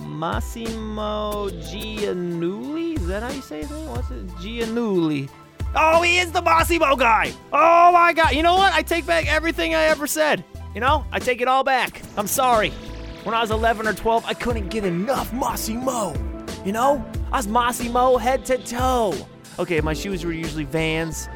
Mossimo 0.00 1.50
Giannulli? 1.62 2.98
Is 2.98 3.06
that 3.06 3.22
how 3.22 3.30
you 3.30 3.40
say 3.42 3.60
his 3.60 3.70
name? 3.70 3.88
What's 3.88 4.10
it? 4.10 4.26
Giannulli. 4.36 5.28
Oh, 5.74 6.02
he 6.02 6.18
is 6.18 6.32
the 6.32 6.42
Mossimo 6.42 6.98
guy. 6.98 7.32
Oh 7.52 7.92
my 7.92 8.12
god. 8.12 8.32
You 8.32 8.42
know 8.42 8.54
what? 8.54 8.72
I 8.72 8.82
take 8.82 9.06
back 9.06 9.26
everything 9.26 9.74
I 9.74 9.84
ever 9.84 10.06
said. 10.06 10.44
You 10.74 10.80
know, 10.80 11.04
I 11.12 11.18
take 11.18 11.40
it 11.40 11.48
all 11.48 11.64
back. 11.64 12.02
I'm 12.16 12.26
sorry. 12.26 12.70
When 13.24 13.34
I 13.34 13.40
was 13.40 13.50
11 13.50 13.86
or 13.86 13.92
12, 13.92 14.24
I 14.26 14.34
couldn't 14.34 14.68
get 14.68 14.84
enough 14.84 15.30
Mossimo. 15.32 16.16
You 16.66 16.72
know? 16.72 17.04
I 17.30 17.36
was 17.36 17.46
Mossimo 17.46 18.20
head 18.20 18.44
to 18.46 18.58
toe. 18.58 19.14
Okay, 19.58 19.80
my 19.80 19.94
shoes 19.94 20.24
were 20.24 20.32
usually 20.32 20.64
Vans 20.64 21.28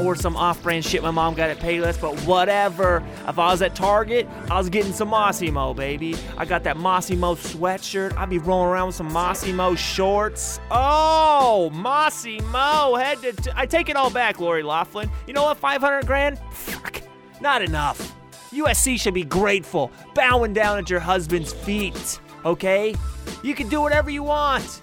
or 0.00 0.14
some 0.14 0.36
off-brand 0.36 0.84
shit 0.84 1.02
my 1.02 1.10
mom 1.10 1.34
got 1.34 1.50
at 1.50 1.58
Payless, 1.58 2.00
but 2.00 2.18
whatever. 2.20 3.04
If 3.26 3.38
I 3.38 3.50
was 3.50 3.62
at 3.62 3.74
Target, 3.74 4.28
I 4.50 4.58
was 4.58 4.68
getting 4.68 4.92
some 4.92 5.10
Mossimo, 5.10 5.74
baby. 5.74 6.16
I 6.36 6.44
got 6.44 6.64
that 6.64 6.76
Mossimo 6.76 7.36
sweatshirt. 7.36 8.16
I'd 8.16 8.30
be 8.30 8.38
rolling 8.38 8.68
around 8.68 8.88
with 8.88 8.96
some 8.96 9.10
Mossimo 9.10 9.76
shorts. 9.76 10.60
Oh, 10.70 11.70
Mossimo, 11.72 13.00
head 13.00 13.20
to 13.22 13.32
t- 13.32 13.50
I 13.54 13.66
take 13.66 13.88
it 13.88 13.96
all 13.96 14.10
back, 14.10 14.40
Lori 14.40 14.62
Loughlin. 14.62 15.10
You 15.26 15.34
know 15.34 15.42
what? 15.44 15.56
500 15.56 16.06
grand? 16.06 16.38
Fuck, 16.50 17.02
not 17.40 17.62
enough. 17.62 18.14
USC 18.52 18.98
should 19.00 19.14
be 19.14 19.24
grateful, 19.24 19.92
bowing 20.14 20.52
down 20.52 20.78
at 20.78 20.90
your 20.90 21.00
husband's 21.00 21.52
feet. 21.52 22.20
Okay? 22.44 22.94
You 23.42 23.54
can 23.54 23.68
do 23.68 23.80
whatever 23.80 24.10
you 24.10 24.22
want. 24.22 24.82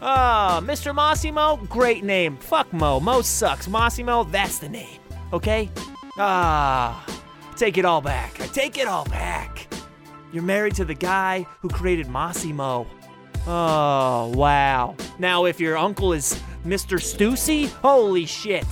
Ah, 0.00 0.60
Mr. 0.62 0.94
Mossimo, 0.94 1.68
great 1.68 2.04
name. 2.04 2.36
Fuck 2.36 2.72
Mo. 2.72 3.00
Mo 3.00 3.20
sucks. 3.20 3.66
Mossimo, 3.66 4.30
that's 4.30 4.58
the 4.58 4.68
name. 4.68 5.00
Okay? 5.32 5.70
Ah, 6.18 7.04
take 7.56 7.78
it 7.78 7.84
all 7.84 8.00
back. 8.00 8.40
I 8.40 8.46
take 8.46 8.78
it 8.78 8.86
all 8.86 9.04
back. 9.06 9.66
You're 10.32 10.42
married 10.42 10.74
to 10.76 10.84
the 10.84 10.94
guy 10.94 11.46
who 11.60 11.68
created 11.68 12.06
Mossimo. 12.06 12.86
Oh, 13.46 14.32
wow. 14.34 14.94
Now, 15.18 15.46
if 15.46 15.58
your 15.58 15.76
uncle 15.76 16.12
is 16.12 16.40
Mr. 16.66 16.98
Stussy, 16.98 17.68
holy 17.68 18.26
shit. 18.26 18.66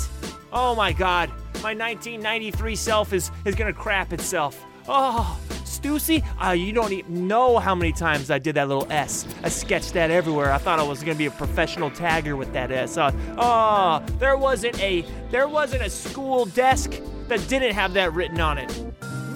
Oh 0.52 0.74
my 0.74 0.92
god. 0.92 1.30
My 1.62 1.74
1993 1.74 2.76
self 2.76 3.12
is, 3.12 3.30
is 3.44 3.54
gonna 3.54 3.72
crap 3.72 4.12
itself. 4.12 4.62
Oh, 4.86 5.38
Stussy, 5.80 6.24
uh, 6.44 6.52
you 6.52 6.72
don't 6.72 6.92
even 6.92 7.28
know 7.28 7.58
how 7.58 7.74
many 7.74 7.92
times 7.92 8.30
I 8.30 8.38
did 8.38 8.56
that 8.56 8.68
little 8.68 8.86
S. 8.90 9.26
I 9.42 9.48
sketched 9.48 9.92
that 9.94 10.10
everywhere. 10.10 10.52
I 10.52 10.58
thought 10.58 10.78
I 10.78 10.82
was 10.82 11.02
gonna 11.02 11.18
be 11.18 11.26
a 11.26 11.30
professional 11.30 11.90
tagger 11.90 12.36
with 12.36 12.52
that 12.52 12.70
S. 12.70 12.96
Uh, 12.96 13.12
oh, 13.38 14.04
there 14.18 14.36
wasn't 14.36 14.80
a 14.80 15.04
there 15.30 15.48
wasn't 15.48 15.82
a 15.82 15.90
school 15.90 16.46
desk 16.46 16.92
that 17.28 17.46
didn't 17.48 17.74
have 17.74 17.92
that 17.94 18.12
written 18.12 18.40
on 18.40 18.58
it. 18.58 18.72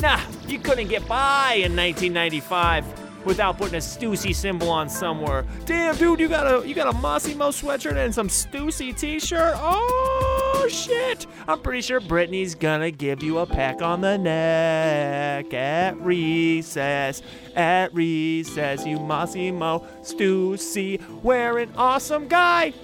Nah, 0.00 0.20
you 0.46 0.58
couldn't 0.58 0.88
get 0.88 1.06
by 1.06 1.54
in 1.54 1.76
1995 1.76 3.24
without 3.24 3.58
putting 3.58 3.74
a 3.74 3.78
Stussy 3.78 4.34
symbol 4.34 4.70
on 4.70 4.88
somewhere. 4.88 5.44
Damn, 5.66 5.96
dude, 5.96 6.20
you 6.20 6.28
got 6.28 6.46
a 6.46 6.66
you 6.66 6.74
got 6.74 6.88
a 6.88 6.96
Mossimo 6.96 7.50
sweatshirt 7.50 7.96
and 7.96 8.14
some 8.14 8.28
Stussy 8.28 8.96
t-shirt. 8.96 9.54
Oh 9.56 10.29
Oh, 10.62 10.68
shit! 10.68 11.26
I'm 11.48 11.58
pretty 11.60 11.80
sure 11.80 12.00
Brittany's 12.00 12.54
gonna 12.54 12.90
give 12.90 13.22
you 13.22 13.38
a 13.38 13.46
peck 13.46 13.80
on 13.80 14.02
the 14.02 14.18
neck 14.18 15.54
at 15.54 15.98
recess. 16.02 17.22
At 17.56 17.94
recess, 17.94 18.84
you 18.84 18.98
Mossimo 18.98 19.86
Stussy, 20.02 21.00
wearing 21.22 21.72
awesome 21.76 22.28
guy. 22.28 22.74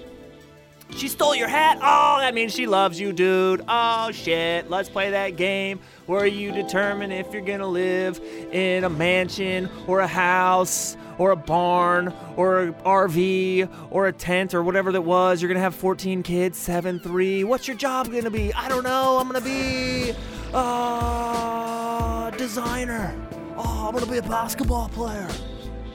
She 0.91 1.07
stole 1.09 1.35
your 1.35 1.47
hat. 1.47 1.77
Oh, 1.81 2.17
that 2.19 2.33
means 2.33 2.53
she 2.53 2.65
loves 2.65 2.99
you, 2.99 3.13
dude. 3.13 3.63
Oh, 3.67 4.11
shit. 4.11 4.69
Let's 4.69 4.89
play 4.89 5.11
that 5.11 5.35
game 5.35 5.79
where 6.07 6.25
you 6.25 6.51
determine 6.51 7.11
if 7.11 7.31
you're 7.31 7.43
gonna 7.43 7.67
live 7.67 8.19
in 8.51 8.83
a 8.83 8.89
mansion 8.89 9.69
or 9.85 9.99
a 9.99 10.07
house 10.07 10.97
or 11.19 11.31
a 11.31 11.35
barn 11.35 12.13
or 12.35 12.61
an 12.61 12.73
RV 12.73 13.69
or 13.91 14.07
a 14.07 14.13
tent 14.13 14.53
or 14.55 14.63
whatever 14.63 14.91
that 14.91 15.01
was. 15.01 15.41
You're 15.41 15.49
gonna 15.49 15.59
have 15.59 15.75
14 15.75 16.23
kids, 16.23 16.57
7 16.57 16.99
3. 16.99 17.43
What's 17.43 17.67
your 17.67 17.77
job 17.77 18.11
gonna 18.11 18.31
be? 18.31 18.53
I 18.53 18.67
don't 18.67 18.83
know. 18.83 19.17
I'm 19.19 19.27
gonna 19.27 19.41
be 19.41 20.15
a 20.53 22.33
designer. 22.37 23.13
Oh, 23.55 23.87
I'm 23.87 23.93
gonna 23.93 24.11
be 24.11 24.17
a 24.17 24.23
basketball 24.23 24.89
player. 24.89 25.27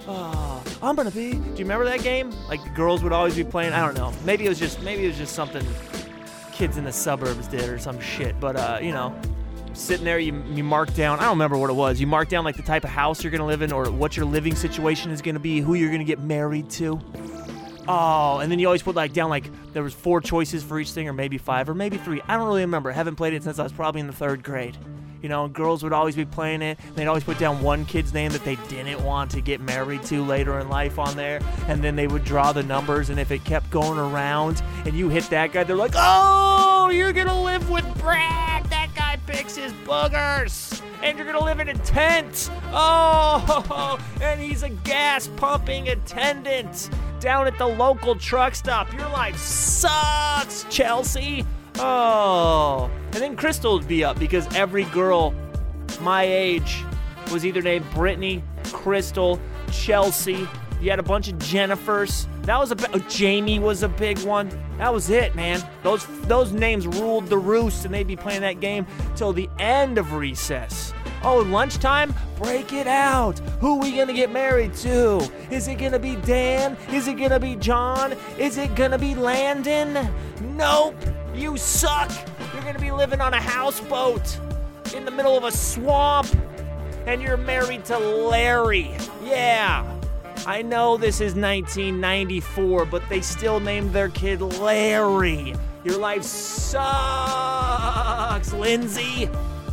Oh, 0.06 0.62
I'm 0.83 0.97
gonna 0.97 1.12
be. 1.12 1.33
Do 1.33 1.39
you 1.39 1.57
remember 1.59 1.85
that 1.85 2.03
game? 2.03 2.33
Like 2.49 2.62
the 2.65 2.71
girls 2.71 3.03
would 3.05 3.12
always 3.12 3.37
be 3.37 3.45
playing. 3.45 3.73
I 3.73 3.85
don't 3.85 3.95
know. 3.95 4.12
Maybe 4.25 4.47
it 4.47 4.49
was 4.49 4.59
just 4.59 4.83
maybe 4.83 5.05
it 5.05 5.09
was 5.09 5.19
just 5.19 5.35
something 5.35 5.65
kids 6.53 6.77
in 6.77 6.85
the 6.85 6.93
suburbs 6.93 7.47
did 7.49 7.69
or 7.69 7.79
some 7.79 8.01
shit. 8.01 8.39
But 8.41 8.57
uh, 8.57 8.79
you 8.83 8.91
know, 8.91 9.15
sitting 9.75 10.05
there, 10.05 10.19
you 10.19 10.43
you 10.51 10.65
mark 10.65 10.93
down. 10.95 11.21
I 11.21 11.23
don't 11.23 11.33
remember 11.33 11.57
what 11.57 11.71
it 11.71 11.75
was. 11.75 12.01
You 12.01 12.09
mark 12.09 12.29
down 12.29 12.45
like 12.45 12.57
the 12.57 12.62
type 12.62 12.83
of 12.83 12.91
house 12.91 13.23
you're 13.23 13.31
gonna 13.31 13.47
live 13.47 13.62
in 13.62 13.71
or 13.71 13.91
what 13.93 14.17
your 14.17 14.27
living 14.27 14.57
situation 14.57 15.12
is 15.12 15.23
gonna 15.23 15.39
be, 15.39 15.61
who 15.61 15.75
you're 15.75 15.93
gonna 15.93 16.03
get 16.03 16.21
married 16.21 16.69
to. 16.71 17.01
Oh, 17.89 18.39
and 18.39 18.51
then 18.51 18.59
you 18.59 18.67
always 18.67 18.83
put 18.83 18.97
like 18.97 19.12
down 19.12 19.31
like 19.31 19.51
there 19.73 19.83
was 19.83 19.95
four 19.95 20.21
choices 20.21 20.65
for 20.65 20.81
each 20.81 20.91
thing, 20.91 21.09
or 21.09 21.12
maybe 21.12 21.39
five, 21.39 21.69
or 21.69 21.75
maybe 21.75 21.97
three. 21.97 22.21
I 22.27 22.37
don't 22.37 22.47
really 22.47 22.62
remember. 22.62 22.91
I 22.91 22.95
haven't 22.95 23.17
played 23.17 23.35
it 23.35 23.45
since 23.45 23.59
I 23.59 23.62
was 23.62 23.73
probably 23.73 24.01
in 24.01 24.09
the 24.09 24.12
third 24.12 24.43
grade. 24.43 24.77
You 25.23 25.29
know, 25.29 25.47
girls 25.47 25.85
would 25.85 25.93
always 25.93 26.17
be 26.17 26.25
playing 26.25 26.62
it. 26.62 26.79
They'd 26.95 27.07
always 27.07 27.23
put 27.25 27.38
down 27.38 27.62
one 27.62 27.85
kid's 27.85 28.12
name 28.12 28.33
that 28.33 28.45
they 28.45 28.57
didn't 28.69 29.02
want 29.05 29.31
to 29.31 29.41
get 29.41 29.61
married 29.61 30.02
to 30.05 30.25
later 30.25 30.59
in 30.59 30.69
life 30.69 30.99
on 30.99 31.17
there. 31.17 31.41
And 31.69 31.83
then 31.83 31.95
they 31.95 32.09
would 32.09 32.25
draw 32.25 32.52
the 32.52 32.64
numbers. 32.64 33.09
And 33.09 33.21
if 33.21 33.31
it 33.31 33.45
kept 33.45 33.71
going 33.71 33.99
around 33.99 34.62
and 34.85 34.95
you 34.95 35.09
hit 35.09 35.25
that 35.31 35.52
guy, 35.52 35.62
they're 35.62 35.76
like, 35.76 35.95
oh, 35.95 36.91
you're 36.93 37.12
going 37.12 37.29
to 37.29 37.35
live 37.35 37.71
with 37.71 37.87
Brad. 38.00 38.64
That 38.67 38.91
guy 38.97 39.19
picks 39.26 39.57
his 39.57 39.73
boogers. 39.85 40.83
And 41.02 41.17
you're 41.17 41.26
going 41.26 41.38
to 41.38 41.45
live 41.45 41.61
in 41.61 41.69
a 41.69 41.79
tent. 41.79 42.50
Oh, 42.73 43.99
and 44.21 44.41
he's 44.41 44.64
a 44.64 44.71
gas 44.71 45.29
pumping 45.37 45.88
attendant 45.88 46.91
down 47.21 47.47
at 47.47 47.57
the 47.59 47.67
local 47.67 48.17
truck 48.17 48.57
stop. 48.57 48.93
Your 48.93 49.09
life 49.11 49.37
sucks, 49.37 50.64
Chelsea. 50.69 51.45
Oh. 51.79 52.91
And 53.07 53.14
then 53.14 53.37
Crystal 53.37 53.75
would 53.75 53.88
be 53.88 54.05
up 54.05 54.19
because 54.19 54.47
every 54.55 54.85
girl 54.85 55.35
my 56.00 56.25
age 56.25 56.85
was 57.31 57.45
either 57.47 57.62
named 57.62 57.88
Brittany, 57.93 58.43
Crystal, 58.73 59.41
Chelsea. 59.71 60.47
You 60.81 60.91
had 60.91 60.99
a 60.99 61.02
bunch 61.05 61.29
of 61.29 61.37
Jennifers. 61.37 62.26
That 62.43 62.59
was 62.59 62.73
a 62.73 62.76
oh, 62.93 62.99
Jamie 63.09 63.59
was 63.59 63.83
a 63.83 63.88
big 63.88 64.19
one. 64.21 64.50
That 64.79 64.93
was 64.93 65.11
it, 65.11 65.35
man. 65.37 65.62
Those 65.83 66.07
those 66.23 66.52
names 66.52 66.87
ruled 66.87 67.29
the 67.29 67.38
roost, 67.38 67.85
and 67.85 67.95
they'd 67.95 68.07
be 68.07 68.17
playing 68.17 68.41
that 68.41 68.61
game 68.61 68.87
till 69.14 69.33
the 69.33 69.49
end 69.61 69.97
of 69.97 70.12
recess. 70.14 70.93
Oh, 71.25 71.38
lunchtime? 71.38 72.12
Break 72.37 72.73
it 72.73 72.88
out. 72.88 73.38
Who 73.61 73.79
we 73.79 73.97
gonna 73.97 74.12
get 74.12 74.33
married 74.33 74.75
to? 74.79 75.21
Is 75.52 75.69
it 75.69 75.76
gonna 75.76 76.00
be 76.00 76.17
Dan? 76.17 76.76
Is 76.91 77.07
it 77.07 77.14
gonna 77.14 77.38
be 77.38 77.55
John? 77.55 78.14
Is 78.38 78.59
it 78.59 78.75
gonna 78.75 78.99
be 78.99 79.14
Landon? 79.14 80.09
Nope. 80.57 80.97
You 81.35 81.57
suck. 81.57 82.11
You're 82.53 82.62
gonna 82.62 82.79
be 82.79 82.91
living 82.91 83.21
on 83.21 83.35
a 83.35 83.41
houseboat 83.41 84.39
in 84.95 85.05
the 85.05 85.11
middle 85.11 85.37
of 85.37 85.45
a 85.45 85.53
swamp, 85.53 86.29
and 87.07 87.23
you're 87.23 87.37
married 87.37 87.85
to 87.87 87.99
Larry. 87.99 88.95
Yeah. 89.25 89.89
I 90.47 90.62
know 90.62 90.97
this 90.97 91.21
is 91.21 91.35
1994, 91.35 92.85
but 92.87 93.09
they 93.09 93.21
still 93.21 93.61
named 93.61 93.93
their 93.93 94.09
kid 94.09 94.41
Larry. 94.41 95.55
Your 95.85 95.99
life 95.99 96.23
sucks, 96.25 96.83
Lindsay. 98.53 99.29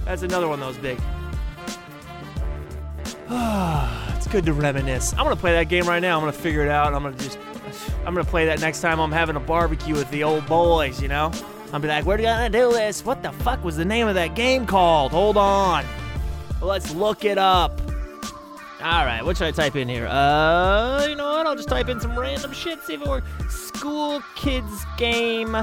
That's 0.05 0.21
another 0.21 0.47
one 0.47 0.59
that 0.59 0.67
was 0.67 0.77
big. 0.77 0.99
it's 4.15 4.27
good 4.27 4.45
to 4.45 4.53
reminisce. 4.53 5.13
I'm 5.13 5.19
gonna 5.19 5.35
play 5.35 5.53
that 5.53 5.69
game 5.69 5.87
right 5.87 5.99
now. 5.99 6.15
I'm 6.17 6.21
gonna 6.21 6.31
figure 6.31 6.63
it 6.63 6.69
out. 6.69 6.93
I'm 6.93 7.03
gonna 7.03 7.17
just, 7.17 7.37
I'm 8.09 8.15
gonna 8.15 8.25
play 8.25 8.47
that 8.47 8.59
next 8.59 8.81
time 8.81 8.99
I'm 8.99 9.11
having 9.11 9.35
a 9.35 9.39
barbecue 9.39 9.93
with 9.93 10.09
the 10.09 10.23
old 10.23 10.43
boys. 10.47 10.99
You 10.99 11.09
know, 11.09 11.31
I'll 11.71 11.79
be 11.79 11.87
like, 11.87 12.05
"We're 12.05 12.17
gonna 12.17 12.49
do 12.49 12.71
this." 12.71 13.05
What 13.05 13.21
the 13.21 13.31
fuck 13.31 13.63
was 13.63 13.77
the 13.77 13.85
name 13.85 14.07
of 14.07 14.15
that 14.15 14.33
game 14.33 14.65
called? 14.65 15.11
Hold 15.11 15.37
on, 15.37 15.85
let's 16.59 16.91
look 16.91 17.23
it 17.23 17.37
up. 17.37 17.79
All 18.81 19.05
right, 19.05 19.23
what 19.23 19.37
should 19.37 19.45
I 19.45 19.51
type 19.51 19.75
in 19.75 19.87
here? 19.87 20.07
Uh, 20.07 21.05
you 21.07 21.13
know 21.13 21.33
what? 21.33 21.45
I'll 21.45 21.55
just 21.55 21.69
type 21.69 21.87
in 21.87 21.99
some 21.99 22.17
random 22.17 22.51
shit. 22.51 22.81
See 22.81 22.95
if 22.95 23.01
it 23.03 23.07
works. 23.07 23.27
School 23.47 24.23
kids 24.35 24.85
game, 24.97 25.55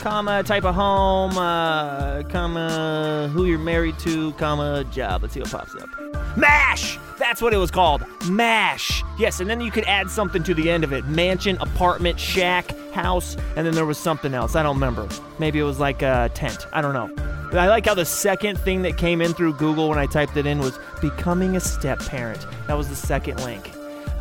comma 0.00 0.42
type 0.42 0.64
of 0.64 0.74
home, 0.74 1.36
uh, 1.36 2.22
comma 2.24 3.30
who 3.32 3.44
you're 3.44 3.58
married 3.58 3.98
to, 4.00 4.32
comma 4.32 4.84
job. 4.90 5.22
Let's 5.22 5.34
see 5.34 5.40
what 5.40 5.50
pops 5.50 5.74
up. 5.74 5.88
MASH! 6.36 6.98
That's 7.18 7.40
what 7.42 7.52
it 7.52 7.58
was 7.58 7.70
called. 7.70 8.04
MASH. 8.28 9.04
Yes, 9.18 9.40
and 9.40 9.48
then 9.48 9.60
you 9.60 9.70
could 9.70 9.84
add 9.84 10.10
something 10.10 10.42
to 10.44 10.54
the 10.54 10.70
end 10.70 10.82
of 10.82 10.92
it. 10.92 11.04
Mansion, 11.04 11.56
apartment, 11.60 12.18
shack, 12.18 12.76
house, 12.92 13.36
and 13.56 13.66
then 13.66 13.74
there 13.74 13.86
was 13.86 13.98
something 13.98 14.34
else. 14.34 14.56
I 14.56 14.62
don't 14.62 14.76
remember. 14.76 15.08
Maybe 15.38 15.58
it 15.58 15.64
was 15.64 15.78
like 15.78 16.02
a 16.02 16.30
tent. 16.34 16.66
I 16.72 16.80
don't 16.80 16.94
know. 16.94 17.14
I 17.58 17.68
like 17.68 17.86
how 17.86 17.94
the 17.94 18.06
second 18.06 18.58
thing 18.58 18.82
that 18.82 18.96
came 18.96 19.20
in 19.20 19.34
through 19.34 19.54
Google 19.54 19.90
when 19.90 19.98
I 19.98 20.06
typed 20.06 20.36
it 20.38 20.46
in 20.46 20.58
was 20.58 20.78
becoming 21.02 21.54
a 21.54 21.60
step 21.60 22.00
parent. 22.00 22.46
That 22.66 22.78
was 22.78 22.88
the 22.88 22.96
second 22.96 23.44
link. 23.44 23.70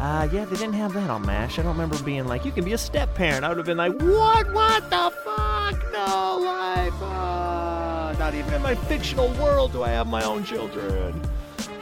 Uh, 0.01 0.27
yeah, 0.31 0.45
they 0.45 0.55
didn't 0.55 0.73
have 0.73 0.93
that 0.93 1.11
on 1.11 1.23
MASH. 1.23 1.59
I 1.59 1.61
don't 1.61 1.73
remember 1.73 2.01
being 2.01 2.25
like, 2.25 2.43
you 2.43 2.51
can 2.51 2.65
be 2.65 2.73
a 2.73 2.77
step 2.77 3.13
parent. 3.13 3.45
I 3.45 3.49
would 3.49 3.57
have 3.57 3.67
been 3.67 3.77
like, 3.77 3.93
what? 4.01 4.51
What 4.51 4.89
the 4.89 5.13
fuck? 5.23 5.91
No 5.93 6.39
life. 6.43 6.99
Uh, 7.03 8.15
not 8.17 8.33
even 8.33 8.51
in 8.51 8.63
my 8.63 8.73
fictional 8.73 9.27
world 9.33 9.73
do 9.73 9.83
I 9.83 9.89
have 9.89 10.07
my 10.07 10.23
own 10.23 10.43
children. 10.43 11.21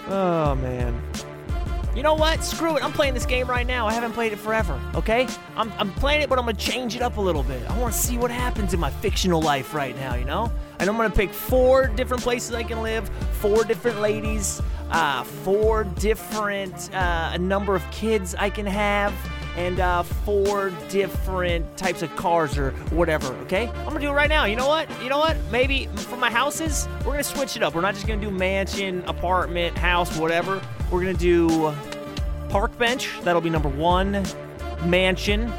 Oh, 0.09 0.53
man. 0.55 1.01
You 1.95 2.03
know 2.03 2.13
what? 2.13 2.43
Screw 2.43 2.75
it. 2.75 2.83
I'm 2.83 2.91
playing 2.91 3.13
this 3.13 3.25
game 3.25 3.47
right 3.47 3.65
now. 3.65 3.88
I 3.88 3.93
haven't 3.93 4.11
played 4.11 4.33
it 4.33 4.39
forever, 4.39 4.77
okay? 4.95 5.25
I'm, 5.55 5.71
I'm 5.77 5.93
playing 5.93 6.21
it, 6.21 6.27
but 6.27 6.38
I'm 6.38 6.43
going 6.43 6.57
to 6.57 6.61
change 6.61 6.97
it 6.97 7.01
up 7.01 7.15
a 7.15 7.21
little 7.21 7.43
bit. 7.43 7.65
I 7.69 7.79
want 7.79 7.93
to 7.93 7.99
see 8.01 8.17
what 8.17 8.31
happens 8.31 8.73
in 8.73 8.81
my 8.81 8.91
fictional 8.91 9.41
life 9.41 9.73
right 9.73 9.95
now, 9.95 10.15
you 10.15 10.25
know? 10.25 10.51
And 10.79 10.89
I'm 10.89 10.95
going 10.95 11.12
to 11.12 11.15
pick 11.15 11.33
four 11.33 11.88
different 11.88 12.24
places 12.24 12.53
I 12.53 12.63
can 12.63 12.81
live, 12.81 13.09
four 13.33 13.63
different 13.65 14.00
ladies, 14.00 14.62
uh, 14.91 15.24
four 15.24 15.83
different 15.83 16.93
uh, 16.93 17.31
a 17.33 17.38
number 17.38 17.75
of 17.75 17.89
kids 17.91 18.33
I 18.36 18.50
can 18.50 18.65
have, 18.65 19.13
and 19.57 19.79
uh, 19.79 20.03
four 20.03 20.71
different 20.88 21.75
types 21.75 22.01
of 22.01 22.15
cars 22.15 22.57
or 22.57 22.71
whatever, 22.91 23.27
okay? 23.43 23.67
I'm 23.67 23.93
to 23.93 24.00
do 24.00 24.09
it 24.09 24.13
right 24.13 24.29
now. 24.29 24.45
You 24.45 24.55
know 24.55 24.67
what? 24.67 24.89
You 25.03 25.09
know 25.09 25.19
what? 25.19 25.36
Maybe 25.51 25.88
for 25.95 26.15
my 26.15 26.31
houses, 26.31 26.88
we're 27.05 27.17
to 27.17 27.24
switch 27.24 27.57
it 27.57 27.63
up. 27.63 27.75
We're 27.75 27.81
not 27.81 27.93
just 27.93 28.07
to 28.07 28.25
do 28.25 28.31
mansion, 28.31 29.03
apartment, 29.05 29.77
house, 29.77 30.17
whatever. 30.17 30.62
We're 30.89 31.03
to 31.03 31.13
do 31.13 31.74
park 32.50 32.77
bench. 32.77 33.09
That'll 33.24 33.41
be 33.41 33.50
number 33.50 33.69
one. 33.69 34.24
Mansion. 34.86 35.51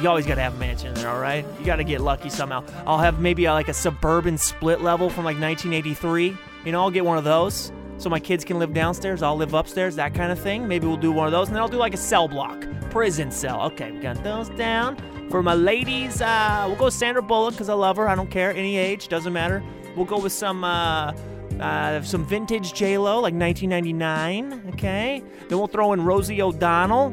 You 0.00 0.08
always 0.08 0.26
got 0.26 0.34
to 0.36 0.42
have 0.42 0.54
a 0.54 0.58
mansion 0.58 0.92
there, 0.94 1.08
all 1.08 1.20
right? 1.20 1.46
You 1.58 1.64
got 1.64 1.76
to 1.76 1.84
get 1.84 2.00
lucky 2.00 2.28
somehow. 2.28 2.64
I'll 2.86 2.98
have 2.98 3.20
maybe 3.20 3.44
a, 3.44 3.52
like 3.52 3.68
a 3.68 3.74
suburban 3.74 4.38
split 4.38 4.80
level 4.80 5.08
from 5.08 5.24
like 5.24 5.40
1983. 5.40 6.36
You 6.64 6.72
know, 6.72 6.80
I'll 6.80 6.90
get 6.90 7.04
one 7.04 7.18
of 7.18 7.24
those 7.24 7.72
so 7.98 8.10
my 8.10 8.20
kids 8.20 8.44
can 8.44 8.58
live 8.58 8.72
downstairs. 8.74 9.22
I'll 9.22 9.36
live 9.36 9.54
upstairs, 9.54 9.96
that 9.96 10.14
kind 10.14 10.32
of 10.32 10.38
thing. 10.38 10.66
Maybe 10.66 10.86
we'll 10.86 10.96
do 10.96 11.12
one 11.12 11.26
of 11.26 11.32
those, 11.32 11.48
and 11.48 11.56
then 11.56 11.62
I'll 11.62 11.68
do 11.68 11.76
like 11.76 11.94
a 11.94 11.98
cell 11.98 12.28
block, 12.28 12.66
prison 12.90 13.30
cell. 13.30 13.62
Okay, 13.62 13.92
we 13.92 14.00
got 14.00 14.22
those 14.24 14.48
down. 14.50 14.96
For 15.30 15.42
my 15.42 15.54
ladies, 15.54 16.20
uh, 16.20 16.64
we'll 16.66 16.76
go 16.76 16.90
Sandra 16.90 17.22
Bullock 17.22 17.54
because 17.54 17.68
I 17.68 17.74
love 17.74 17.96
her. 17.96 18.08
I 18.08 18.14
don't 18.14 18.30
care 18.30 18.50
any 18.52 18.76
age, 18.76 19.08
doesn't 19.08 19.32
matter. 19.32 19.62
We'll 19.96 20.06
go 20.06 20.18
with 20.18 20.32
some. 20.32 20.64
Uh, 20.64 21.12
uh, 21.60 22.02
some 22.02 22.24
vintage 22.24 22.74
J 22.74 22.98
Lo, 22.98 23.20
like 23.20 23.32
1999. 23.34 24.70
Okay, 24.74 25.22
then 25.48 25.58
we'll 25.58 25.68
throw 25.68 25.92
in 25.92 26.04
Rosie 26.04 26.42
O'Donnell, 26.42 27.10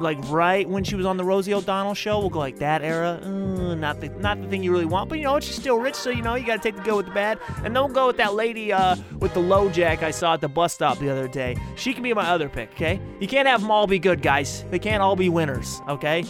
like 0.00 0.18
right 0.30 0.68
when 0.68 0.84
she 0.84 0.96
was 0.96 1.06
on 1.06 1.16
the 1.16 1.24
Rosie 1.24 1.54
O'Donnell 1.54 1.94
show. 1.94 2.18
We'll 2.18 2.30
go 2.30 2.38
like 2.38 2.58
that 2.58 2.82
era. 2.82 3.20
Uh, 3.22 3.74
not 3.74 4.00
the 4.00 4.08
not 4.08 4.40
the 4.40 4.48
thing 4.48 4.62
you 4.62 4.72
really 4.72 4.86
want, 4.86 5.08
but 5.08 5.18
you 5.18 5.24
know 5.24 5.38
she's 5.40 5.56
still 5.56 5.78
rich, 5.78 5.94
so 5.94 6.10
you 6.10 6.22
know 6.22 6.34
you 6.34 6.46
got 6.46 6.56
to 6.56 6.62
take 6.62 6.76
the 6.76 6.82
good 6.82 6.96
with 6.96 7.06
the 7.06 7.12
bad. 7.12 7.38
And 7.58 7.66
then 7.66 7.74
we'll 7.74 7.88
go 7.88 8.06
with 8.06 8.16
that 8.18 8.34
lady 8.34 8.72
uh, 8.72 8.96
with 9.18 9.34
the 9.34 9.40
low 9.40 9.68
jack 9.68 10.02
I 10.02 10.10
saw 10.10 10.34
at 10.34 10.40
the 10.40 10.48
bus 10.48 10.72
stop 10.72 10.98
the 10.98 11.10
other 11.10 11.28
day. 11.28 11.56
She 11.76 11.92
can 11.92 12.02
be 12.02 12.12
my 12.14 12.28
other 12.28 12.48
pick. 12.48 12.70
Okay, 12.72 13.00
you 13.20 13.28
can't 13.28 13.46
have 13.46 13.60
them 13.60 13.70
all 13.70 13.86
be 13.86 13.98
good, 13.98 14.22
guys. 14.22 14.64
They 14.70 14.78
can't 14.78 15.02
all 15.02 15.16
be 15.16 15.28
winners. 15.28 15.80
Okay. 15.88 16.24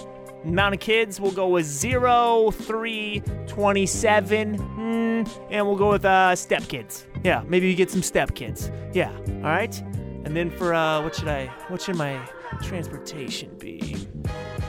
Amount 0.45 0.75
of 0.75 0.81
kids, 0.81 1.21
we'll 1.21 1.33
go 1.33 1.49
with 1.49 1.67
0, 1.67 2.51
3, 2.51 3.23
27, 3.47 4.57
mm, 4.57 5.41
and 5.51 5.67
we'll 5.67 5.77
go 5.77 5.91
with 5.91 6.07
uh, 6.07 6.35
step 6.35 6.67
kids. 6.67 7.07
Yeah, 7.23 7.43
maybe 7.47 7.69
you 7.69 7.77
get 7.77 7.91
some 7.91 8.03
step 8.03 8.35
kids. 8.35 8.71
Yeah, 8.95 9.15
all 9.29 9.51
right? 9.51 9.79
And 10.25 10.35
then 10.35 10.51
for, 10.51 10.73
uh, 10.73 11.03
what 11.03 11.15
should 11.15 11.29
I, 11.29 11.49
what 11.69 11.83
should 11.83 11.97
my 11.97 12.27
transportation 12.63 13.57
be? 13.59 13.97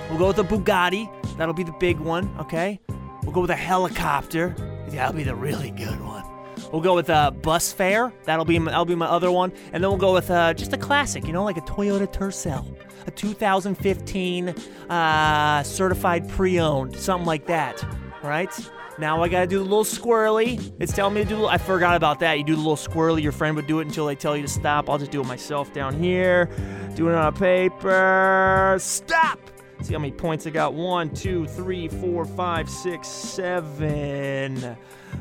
We'll 0.10 0.20
go 0.20 0.28
with 0.28 0.40
a 0.40 0.44
Bugatti. 0.44 1.10
That'll 1.38 1.54
be 1.54 1.64
the 1.64 1.76
big 1.80 2.00
one, 2.00 2.34
okay? 2.40 2.80
We'll 3.24 3.34
go 3.34 3.42
with 3.42 3.50
a 3.50 3.56
helicopter. 3.56 4.56
That'll 4.90 5.14
be 5.14 5.24
the 5.24 5.36
really 5.36 5.72
good 5.72 6.00
one. 6.02 6.24
We'll 6.72 6.82
go 6.82 6.96
with 6.96 7.10
a 7.10 7.32
bus 7.42 7.74
fare. 7.74 8.14
That'll 8.26 8.46
be 8.46 8.58
that'll 8.58 8.86
be 8.86 8.96
my 8.96 9.08
other 9.08 9.32
one, 9.32 9.52
and 9.74 9.84
then 9.84 9.90
we'll 9.90 10.00
go 10.00 10.14
with 10.14 10.30
uh, 10.32 10.54
just 10.54 10.74
a 10.74 10.78
classic, 10.78 11.26
you 11.26 11.34
know, 11.34 11.44
like 11.44 11.58
a 11.58 11.62
Toyota 11.62 12.12
Tercel, 12.12 12.66
a 13.08 13.12
2015 13.12 14.50
uh, 14.90 15.64
certified 15.64 16.30
pre-owned, 16.30 16.96
something 16.96 17.26
like 17.26 17.48
that. 17.48 17.84
Right. 18.24 18.52
Now 18.98 19.24
I 19.24 19.30
gotta 19.30 19.48
do 19.48 19.58
the 19.58 19.64
little 19.64 19.84
squirrely. 19.84 20.74
It's 20.80 20.94
telling 20.94 21.16
me 21.16 21.24
to 21.24 21.30
do. 21.30 21.46
I 21.46 21.58
forgot 21.58 21.96
about 21.96 22.20
that. 22.20 22.38
You 22.38 22.44
do 22.44 22.56
the 22.56 22.62
little 22.62 22.76
squirrely. 22.76 23.24
Your 23.24 23.32
friend 23.32 23.56
would 23.56 23.68
do 23.68 23.80
it 23.80 23.88
until 23.88 24.06
they 24.06 24.16
tell 24.16 24.36
you 24.36 24.44
to 24.44 24.48
stop. 24.48 24.90
I'll 24.90 24.98
just 24.98 25.12
do 25.12 25.22
it 25.22 25.28
myself 25.28 25.74
down 25.74 25.98
here. 25.98 26.50
Doing 26.96 27.14
it 27.14 27.18
on 27.18 27.34
paper. 27.34 28.78
Stop. 28.80 29.40
See 29.82 29.94
how 29.94 30.00
many 30.00 30.12
points 30.12 30.46
I 30.46 30.52
got? 30.52 30.76
One, 30.76 31.10
two, 31.10 31.48
three, 31.48 31.88
four, 31.88 32.26
five, 32.26 32.70
six, 32.70 33.08
seven. 33.08 34.78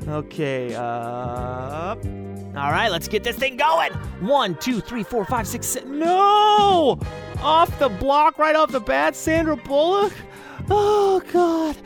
Okay, 0.07 0.75
up. 0.75 2.05
All 2.05 2.71
right, 2.71 2.91
let's 2.91 3.09
get 3.09 3.25
this 3.25 3.37
thing 3.37 3.57
going. 3.57 3.93
One, 4.21 4.55
two, 4.57 4.81
three, 4.81 5.03
four, 5.03 5.25
five, 5.25 5.47
six, 5.47 5.67
seven. 5.67 5.99
No! 6.01 6.99
Off 7.41 7.79
the 7.79 7.89
block, 7.89 8.39
right 8.39 8.55
off 8.55 8.71
the 8.71 8.81
bat, 8.81 9.17
Sandra 9.17 9.57
Bullock. 9.57 10.13
Oh, 10.69 11.23
God. 11.33 11.77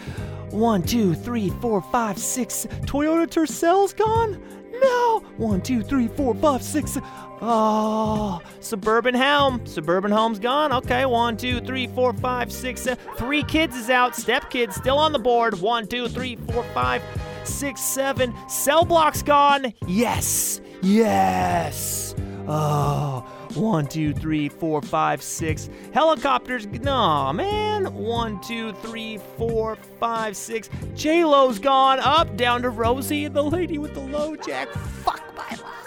One, 0.55 0.85
two, 0.85 1.15
three, 1.17 1.51
four, 1.51 1.83
five, 1.83 2.17
six. 2.17 2.65
Toyota 2.83 3.27
Tercel's 3.27 3.93
gone? 3.93 4.41
No! 4.81 5.19
One, 5.37 5.61
two, 5.61 5.83
three, 5.83 6.07
four, 6.07 6.33
five, 6.37 6.63
six. 6.63 6.97
Oh, 7.41 8.41
Suburban 8.61 9.17
Helm. 9.17 9.67
Suburban 9.67 10.13
Home's 10.13 10.39
gone. 10.39 10.73
Okay, 10.73 11.07
one, 11.07 11.37
two, 11.37 11.61
three, 11.61 11.89
four, 11.89 12.13
five, 12.15 12.53
six, 12.53 12.83
seven. 12.83 13.05
Three 13.17 13.43
kids 13.43 13.77
is 13.77 13.91
out. 13.91 14.15
Step 14.15 14.49
kids 14.49 14.77
still 14.77 14.97
on 14.97 15.13
the 15.13 15.19
board. 15.19 15.61
One, 15.61 15.89
two, 15.89 16.07
three, 16.07 16.37
four, 16.37 16.63
five, 16.73 17.03
six, 17.43 17.81
seven. 17.81 18.33
Cell 18.49 18.85
block's 18.85 19.23
gone. 19.25 19.75
Yes. 19.89 20.61
Yes. 20.83 22.15
Oh, 22.47 23.27
one, 23.57 23.87
two, 23.87 24.13
three, 24.13 24.49
four, 24.49 24.83
five, 24.83 25.23
six. 25.23 25.69
Helicopters. 25.93 26.67
No, 26.67 27.33
man. 27.33 27.95
One, 27.95 28.41
two, 28.41 28.73
three, 28.75 29.19
four, 29.37 29.77
five, 29.99 30.37
six. 30.37 30.69
J 30.95 31.25
Lo's 31.25 31.59
gone. 31.59 32.01
Up, 32.01 32.37
down 32.37 32.63
to 32.63 32.71
Rosie 32.71 33.25
and 33.25 33.35
the 33.35 33.43
lady 33.43 33.79
with 33.79 33.95
the 33.95 34.01
low 34.01 34.37
jack. 34.37 34.69
Fuck 34.69 35.23
my 35.37 35.51
life. 35.51 35.84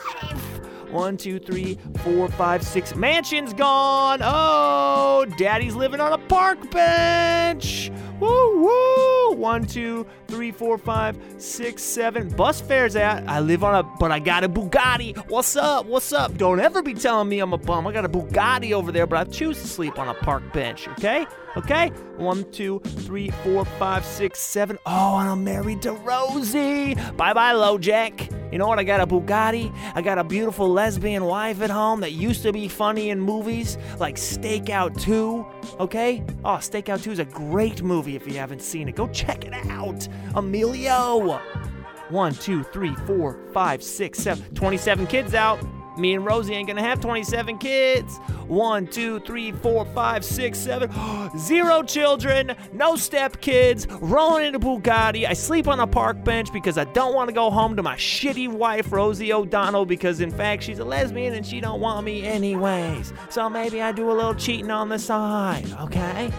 One, 0.89 1.17
two, 1.17 1.39
three, 1.39 1.77
four, 1.97 2.29
five, 2.29 2.63
six. 2.63 2.95
Mansion's 2.95 3.53
gone. 3.53 4.19
Oh, 4.23 5.25
daddy's 5.37 5.75
living 5.75 5.99
on 5.99 6.13
a 6.13 6.17
park 6.17 6.71
bench. 6.71 7.91
Woo 8.19 8.63
woo. 8.63 9.33
One, 9.33 9.65
two, 9.65 10.07
three, 10.27 10.51
four, 10.51 10.77
five, 10.77 11.17
six, 11.37 11.83
seven. 11.83 12.29
Bus 12.29 12.61
fares 12.61 12.95
out. 12.95 13.27
I 13.27 13.41
live 13.41 13.63
on 13.63 13.75
a, 13.75 13.83
but 13.99 14.11
I 14.11 14.19
got 14.19 14.43
a 14.43 14.49
Bugatti. 14.49 15.15
What's 15.29 15.55
up? 15.55 15.85
What's 15.85 16.13
up? 16.13 16.37
Don't 16.37 16.59
ever 16.59 16.81
be 16.81 16.93
telling 16.93 17.29
me 17.29 17.39
I'm 17.39 17.53
a 17.53 17.57
bum. 17.57 17.85
I 17.85 17.91
got 17.91 18.05
a 18.05 18.09
Bugatti 18.09 18.71
over 18.71 18.91
there, 18.91 19.05
but 19.05 19.27
I 19.27 19.29
choose 19.29 19.61
to 19.61 19.67
sleep 19.67 19.99
on 19.99 20.07
a 20.07 20.13
park 20.13 20.51
bench. 20.53 20.87
Okay? 20.87 21.27
Okay? 21.57 21.89
One, 22.17 22.49
two, 22.51 22.79
three, 22.79 23.31
four, 23.43 23.65
five, 23.65 24.05
six, 24.05 24.39
seven. 24.39 24.77
Oh, 24.85 25.17
and 25.17 25.27
I'm 25.27 25.43
married 25.43 25.81
to 25.81 25.93
Rosie. 25.93 26.93
Bye 26.93 27.33
bye, 27.33 27.53
LoJack. 27.53 28.51
You 28.51 28.59
know 28.59 28.67
what? 28.67 28.77
I 28.77 28.83
got 28.83 29.01
a 29.01 29.07
Bugatti. 29.07 29.73
I 29.95 30.01
got 30.03 30.19
a 30.19 30.23
beautiful 30.23 30.69
lesbian 30.69 31.25
wife 31.25 31.61
at 31.61 31.71
home 31.71 31.99
that 32.01 32.11
used 32.11 32.43
to 32.43 32.53
be 32.53 32.67
funny 32.67 33.09
in 33.09 33.19
movies 33.19 33.77
like 33.97 34.15
Stakeout 34.15 35.01
2. 35.01 35.45
Okay? 35.79 36.23
Oh, 36.45 36.57
Stakeout 36.57 37.01
2 37.01 37.11
is 37.11 37.19
a 37.19 37.25
great 37.25 37.81
movie 37.81 38.15
if 38.15 38.27
you 38.27 38.35
haven't 38.35 38.61
seen 38.61 38.87
it. 38.87 38.95
Go 38.95 39.07
check 39.07 39.43
it 39.43 39.53
out. 39.71 40.07
Emilio. 40.35 41.41
One, 42.09 42.33
two, 42.35 42.63
three, 42.63 42.95
four, 43.05 43.37
five, 43.51 43.83
six, 43.83 44.19
seven. 44.19 44.45
27 44.53 45.07
kids 45.07 45.33
out. 45.33 45.59
Me 45.97 46.13
and 46.13 46.25
Rosie 46.25 46.53
ain't 46.53 46.67
gonna 46.67 46.81
have 46.81 46.99
27 46.99 47.57
kids. 47.57 48.17
One, 48.47 48.87
two, 48.87 49.19
three, 49.21 49.51
four, 49.51 49.85
five, 49.85 50.23
six, 50.23 50.59
seven. 50.59 50.89
Zero 51.37 51.83
children, 51.83 52.55
no 52.71 52.95
step 52.95 53.41
kids, 53.41 53.87
rolling 53.99 54.47
in 54.47 54.55
a 54.55 54.59
Bugatti. 54.59 55.27
I 55.27 55.33
sleep 55.33 55.67
on 55.67 55.79
a 55.79 55.87
park 55.87 56.23
bench 56.23 56.53
because 56.53 56.77
I 56.77 56.85
don't 56.85 57.13
want 57.13 57.29
to 57.29 57.33
go 57.33 57.49
home 57.49 57.75
to 57.75 57.83
my 57.83 57.95
shitty 57.95 58.47
wife, 58.47 58.91
Rosie 58.91 59.33
O'Donnell, 59.33 59.85
because 59.85 60.21
in 60.21 60.31
fact 60.31 60.63
she's 60.63 60.79
a 60.79 60.85
lesbian 60.85 61.33
and 61.33 61.45
she 61.45 61.59
don't 61.59 61.81
want 61.81 62.05
me 62.05 62.23
anyways. 62.25 63.11
So 63.29 63.49
maybe 63.49 63.81
I 63.81 63.91
do 63.91 64.09
a 64.11 64.13
little 64.13 64.35
cheating 64.35 64.71
on 64.71 64.89
the 64.89 64.99
side, 64.99 65.71
okay? 65.81 66.31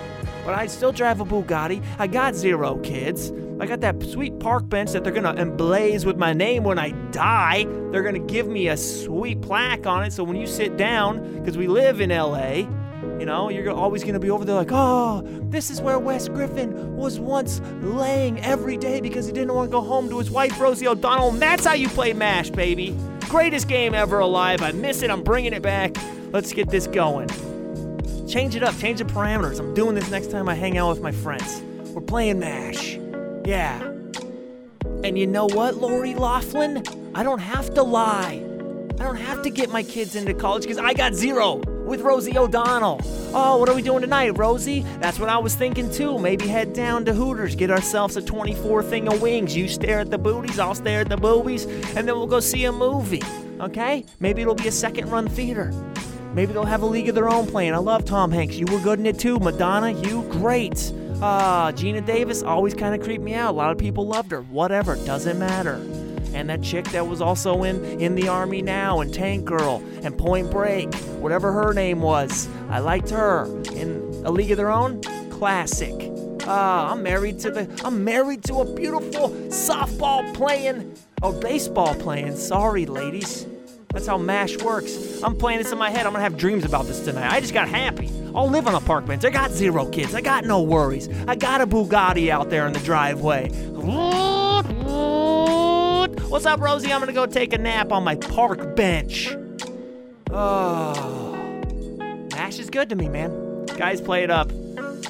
But 0.45 0.55
I 0.55 0.67
still 0.67 0.93
drive 0.93 1.21
a 1.21 1.25
Bugatti. 1.25 1.83
I 1.99 2.07
got 2.07 2.35
zero 2.35 2.77
kids. 2.79 3.33
I 3.61 3.67
got 3.67 3.81
that 3.81 4.01
sweet 4.05 4.39
park 4.39 4.69
bench 4.69 4.93
that 4.93 5.03
they're 5.03 5.13
gonna 5.13 5.35
emblaze 5.35 6.05
with 6.05 6.17
my 6.17 6.33
name 6.33 6.63
when 6.63 6.79
I 6.79 6.91
die. 7.11 7.65
They're 7.91 8.05
gonna 8.05 8.21
give 8.21 8.47
me 8.47 8.69
a 8.69 8.77
sweet 8.77 9.41
plaque 9.41 9.85
on 9.85 10.05
it. 10.05 10.13
So 10.13 10.23
when 10.23 10.37
you 10.37 10.47
sit 10.47 10.77
down, 10.77 11.39
because 11.39 11.59
we 11.59 11.67
live 11.67 12.01
in 12.01 12.11
LA, 12.11 12.69
you 13.19 13.27
know, 13.27 13.49
you're 13.49 13.69
always 13.73 14.05
gonna 14.05 14.21
be 14.21 14.31
over 14.31 14.45
there 14.45 14.55
like, 14.55 14.71
oh, 14.71 15.23
this 15.51 15.71
is 15.71 15.81
where 15.81 15.99
Wes 15.99 16.29
Griffin 16.29 16.97
was 16.97 17.19
once 17.19 17.61
laying 17.83 18.39
every 18.41 18.77
day 18.77 19.01
because 19.01 19.27
he 19.27 19.33
didn't 19.33 19.53
want 19.53 19.71
to 19.71 19.73
go 19.73 19.81
home 19.81 20.09
to 20.09 20.19
his 20.19 20.31
wife 20.31 20.61
Rosie 20.61 20.87
O'Donnell. 20.87 21.31
And 21.31 21.43
that's 21.43 21.67
how 21.67 21.75
you 21.75 21.89
play 21.89 22.13
MASH, 22.13 22.51
baby. 22.51 22.97
Greatest 23.23 23.67
game 23.67 23.93
ever 23.93 24.21
alive. 24.21 24.63
I 24.63 24.71
miss 24.71 25.03
it. 25.03 25.11
I'm 25.11 25.25
bringing 25.25 25.53
it 25.53 25.63
back. 25.63 25.97
Let's 26.33 26.53
get 26.53 26.71
this 26.71 26.87
going. 26.87 27.29
Change 28.29 28.55
it 28.55 28.63
up, 28.63 28.77
change 28.79 28.99
the 28.99 29.05
parameters. 29.05 29.59
I'm 29.59 29.75
doing 29.75 29.95
this 29.97 30.11
next 30.11 30.31
time 30.31 30.49
I 30.49 30.55
hang 30.55 30.79
out 30.79 30.91
with 30.91 31.01
my 31.01 31.13
friends. 31.13 31.63
We're 31.93 32.03
playing 32.03 32.39
MASH. 32.39 32.99
Yeah. 33.49 33.81
And 35.05 35.19
you 35.19 35.27
know 35.27 35.47
what, 35.47 35.77
Lori 35.77 36.15
Loughlin? 36.15 36.83
I 37.15 37.23
don't 37.23 37.39
have 37.39 37.73
to 37.75 37.83
lie. 37.83 38.45
I 39.01 39.03
don't 39.03 39.17
have 39.17 39.41
to 39.43 39.49
get 39.49 39.71
my 39.71 39.83
kids 39.83 40.17
into 40.17 40.35
college 40.35 40.65
because 40.65 40.77
I 40.77 40.93
got 40.93 41.15
zero 41.15 41.63
with 41.87 42.03
Rosie 42.03 42.37
O'Donnell. 42.37 43.01
Oh, 43.33 43.57
what 43.57 43.71
are 43.71 43.75
we 43.75 43.81
doing 43.81 44.03
tonight, 44.03 44.37
Rosie? 44.37 44.85
That's 45.01 45.19
what 45.19 45.31
I 45.31 45.39
was 45.39 45.55
thinking 45.55 45.91
too. 45.91 46.19
Maybe 46.19 46.47
head 46.47 46.75
down 46.75 47.07
to 47.07 47.15
Hooters, 47.15 47.55
get 47.55 47.71
ourselves 47.71 48.19
a 48.19 48.23
24 48.23 48.83
thing 48.83 49.11
of 49.11 49.23
wings. 49.23 49.57
You 49.57 49.67
stare 49.67 50.01
at 50.01 50.11
the 50.11 50.19
booties, 50.19 50.59
I'll 50.59 50.75
stare 50.75 51.01
at 51.01 51.09
the 51.09 51.17
boobies, 51.17 51.65
and 51.65 52.07
then 52.07 52.17
we'll 52.17 52.27
go 52.27 52.41
see 52.41 52.67
a 52.67 52.73
movie. 52.73 53.23
Okay? 53.61 54.05
Maybe 54.21 54.43
it'll 54.43 54.57
be 54.57 54.69
a 54.69 54.73
second 54.73 55.11
run 55.11 55.27
theater. 55.27 55.73
Maybe 56.35 56.53
they'll 56.53 56.67
have 56.67 56.83
a 56.83 56.87
league 56.87 57.09
of 57.09 57.15
their 57.15 57.31
own 57.31 57.47
playing. 57.47 57.73
I 57.73 57.79
love 57.79 58.05
Tom 58.05 58.31
Hanks. 58.31 58.57
You 58.57 58.67
were 58.67 58.81
good 58.81 58.99
in 58.99 59.07
it 59.07 59.19
too. 59.19 59.39
Madonna, 59.39 59.93
you 59.93 60.25
great. 60.25 60.93
Uh, 61.21 61.73
Geena 61.73 62.05
Davis 62.05 62.45
always 62.45 62.75
kind 62.75 62.95
of 62.95 63.03
creeped 63.03 63.25
me 63.25 63.35
out. 63.35 63.51
A 63.51 63.57
lot 63.57 63.73
of 63.73 63.79
people 63.79 64.07
loved 64.07 64.31
her. 64.31 64.43
Whatever, 64.43 64.95
doesn't 65.05 65.37
matter. 65.37 65.75
And 66.33 66.49
that 66.49 66.63
chick 66.63 66.85
that 66.91 67.09
was 67.09 67.21
also 67.21 67.65
in 67.65 67.83
in 68.01 68.15
the 68.15 68.29
army 68.29 68.63
now 68.63 69.01
and 69.01 69.13
Tank 69.13 69.45
Girl 69.45 69.83
and 70.03 70.17
Point 70.17 70.51
Break, 70.51 70.95
whatever 71.21 71.51
her 71.51 71.73
name 71.73 72.01
was, 72.01 72.49
I 72.71 72.79
liked 72.79 73.11
her. 73.11 73.47
In 73.73 74.23
A 74.25 74.31
League 74.31 74.53
of 74.53 74.59
Their 74.59 74.71
Own, 74.71 75.03
classic. 75.31 75.95
Uh, 76.47 76.89
I'm 76.93 77.03
married 77.03 77.41
to 77.41 77.51
the 77.51 77.81
I'm 77.85 78.05
married 78.05 78.45
to 78.45 78.61
a 78.61 78.75
beautiful 78.75 79.31
softball 79.49 80.33
playing 80.35 80.95
or 81.21 81.33
baseball 81.33 81.97
playing. 81.97 82.37
Sorry, 82.37 82.87
ladies. 82.87 83.45
That's 83.93 84.07
how 84.07 84.19
MASH 84.19 84.59
works. 84.59 85.23
I'm 85.25 85.37
playing 85.37 85.59
this 85.59 85.73
in 85.73 85.79
my 85.79 85.91
head. 85.91 86.07
I'm 86.07 86.13
gonna 86.13 86.23
have 86.23 86.37
dreams 86.37 86.65
about 86.65 86.87
this 86.87 87.05
tonight. 87.05 87.33
I 87.33 87.41
just 87.41 87.55
got 87.55 87.69
happy. 87.69 88.09
I'll 88.39 88.49
live 88.49 88.69
on 88.69 88.77
a 88.77 88.81
park 88.81 89.05
bench. 89.05 89.25
I 89.25 89.31
got 89.31 89.51
zero 89.51 89.85
kids. 89.87 90.15
I 90.15 90.21
got 90.21 90.45
no 90.45 90.63
worries. 90.63 91.09
I 91.27 91.35
got 91.35 91.61
a 91.61 91.67
Bugatti 91.67 92.29
out 92.29 92.51
there 92.51 92.69
in 92.69 92.73
the 92.73 92.79
driveway. 92.79 93.49
What's 96.29 96.47
up, 96.47 96.61
Rosie? 96.61 96.93
I'm 96.93 97.01
gonna 97.01 97.13
go 97.13 97.27
take 97.27 97.53
a 97.53 97.59
nap 97.59 97.91
on 97.91 98.05
my 98.05 98.15
park 98.15 98.77
bench. 98.77 99.35
Oh, 100.31 100.95
MASH 102.31 102.61
is 102.61 102.71
good 102.71 102.91
to 102.91 102.95
me, 102.95 103.09
man. 103.09 103.67
Guys, 103.77 104.01
play 104.01 104.23
it 104.23 104.31
up. 104.31 104.53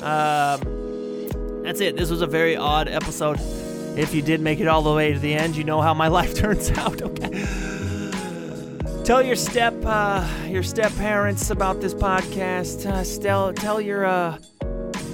Um, 0.02 1.62
that's 1.62 1.82
it. 1.82 1.98
This 1.98 2.08
was 2.08 2.22
a 2.22 2.26
very 2.26 2.56
odd 2.56 2.88
episode. 2.88 3.38
If 3.94 4.14
you 4.14 4.22
did 4.22 4.40
make 4.40 4.58
it 4.58 4.68
all 4.68 4.80
the 4.80 4.94
way 4.94 5.12
to 5.12 5.18
the 5.18 5.34
end, 5.34 5.54
you 5.54 5.64
know 5.64 5.82
how 5.82 5.92
my 5.92 6.08
life 6.18 6.34
turns 6.34 6.70
out. 6.70 7.02
Okay. 7.02 7.46
Tell 9.08 9.22
your 9.22 9.36
step, 9.36 9.72
uh, 9.86 10.28
your 10.46 10.62
step 10.62 10.94
parents 10.96 11.48
about 11.48 11.80
this 11.80 11.94
podcast. 11.94 12.84
Uh, 12.84 13.22
tell, 13.22 13.54
tell 13.54 13.80
your, 13.80 14.04
uh, 14.04 14.36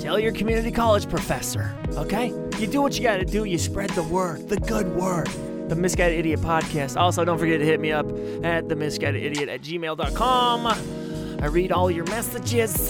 tell 0.01 0.19
your 0.19 0.33
community 0.33 0.73
college 0.73 1.09
professor. 1.09 1.73
Okay. 1.93 2.33
You 2.59 2.67
do 2.67 2.83
what 2.83 2.97
you 2.97 3.05
got 3.05 3.19
to 3.19 3.25
do. 3.25 3.45
You 3.45 3.57
spread 3.57 3.91
the 3.91 4.03
word, 4.03 4.49
the 4.49 4.57
good 4.57 4.89
word. 4.97 5.29
The 5.69 5.77
Misguided 5.77 6.19
Idiot 6.19 6.41
podcast. 6.41 7.01
Also, 7.01 7.25
don't 7.25 7.39
forget 7.39 7.61
to 7.61 7.65
hit 7.65 7.79
me 7.79 7.93
up 7.93 8.07
at 8.43 8.69
the 8.69 8.75
misguided 8.75 9.23
idiot 9.23 9.49
at 9.49 9.61
gmail.com. 9.61 10.67
I 11.41 11.47
read 11.47 11.71
all 11.71 11.89
your 11.89 12.07
messages. 12.07 12.89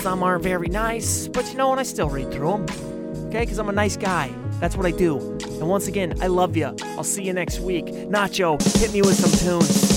Some 0.00 0.22
are 0.22 0.38
very 0.38 0.68
nice, 0.68 1.28
but 1.28 1.46
you 1.50 1.58
know 1.58 1.68
what? 1.68 1.78
I 1.78 1.82
still 1.82 2.08
read 2.08 2.32
through 2.32 2.64
them. 2.64 3.26
Okay, 3.26 3.40
because 3.40 3.58
I'm 3.58 3.68
a 3.68 3.72
nice 3.72 3.98
guy. 3.98 4.34
That's 4.60 4.78
what 4.78 4.86
I 4.86 4.92
do. 4.92 5.18
And 5.18 5.68
once 5.68 5.88
again, 5.88 6.14
I 6.22 6.28
love 6.28 6.56
you. 6.56 6.74
I'll 6.96 7.04
see 7.04 7.24
you 7.24 7.34
next 7.34 7.60
week. 7.60 7.84
Nacho, 7.84 8.58
hit 8.78 8.94
me 8.94 9.02
with 9.02 9.16
some 9.16 9.30
tunes. 9.30 9.87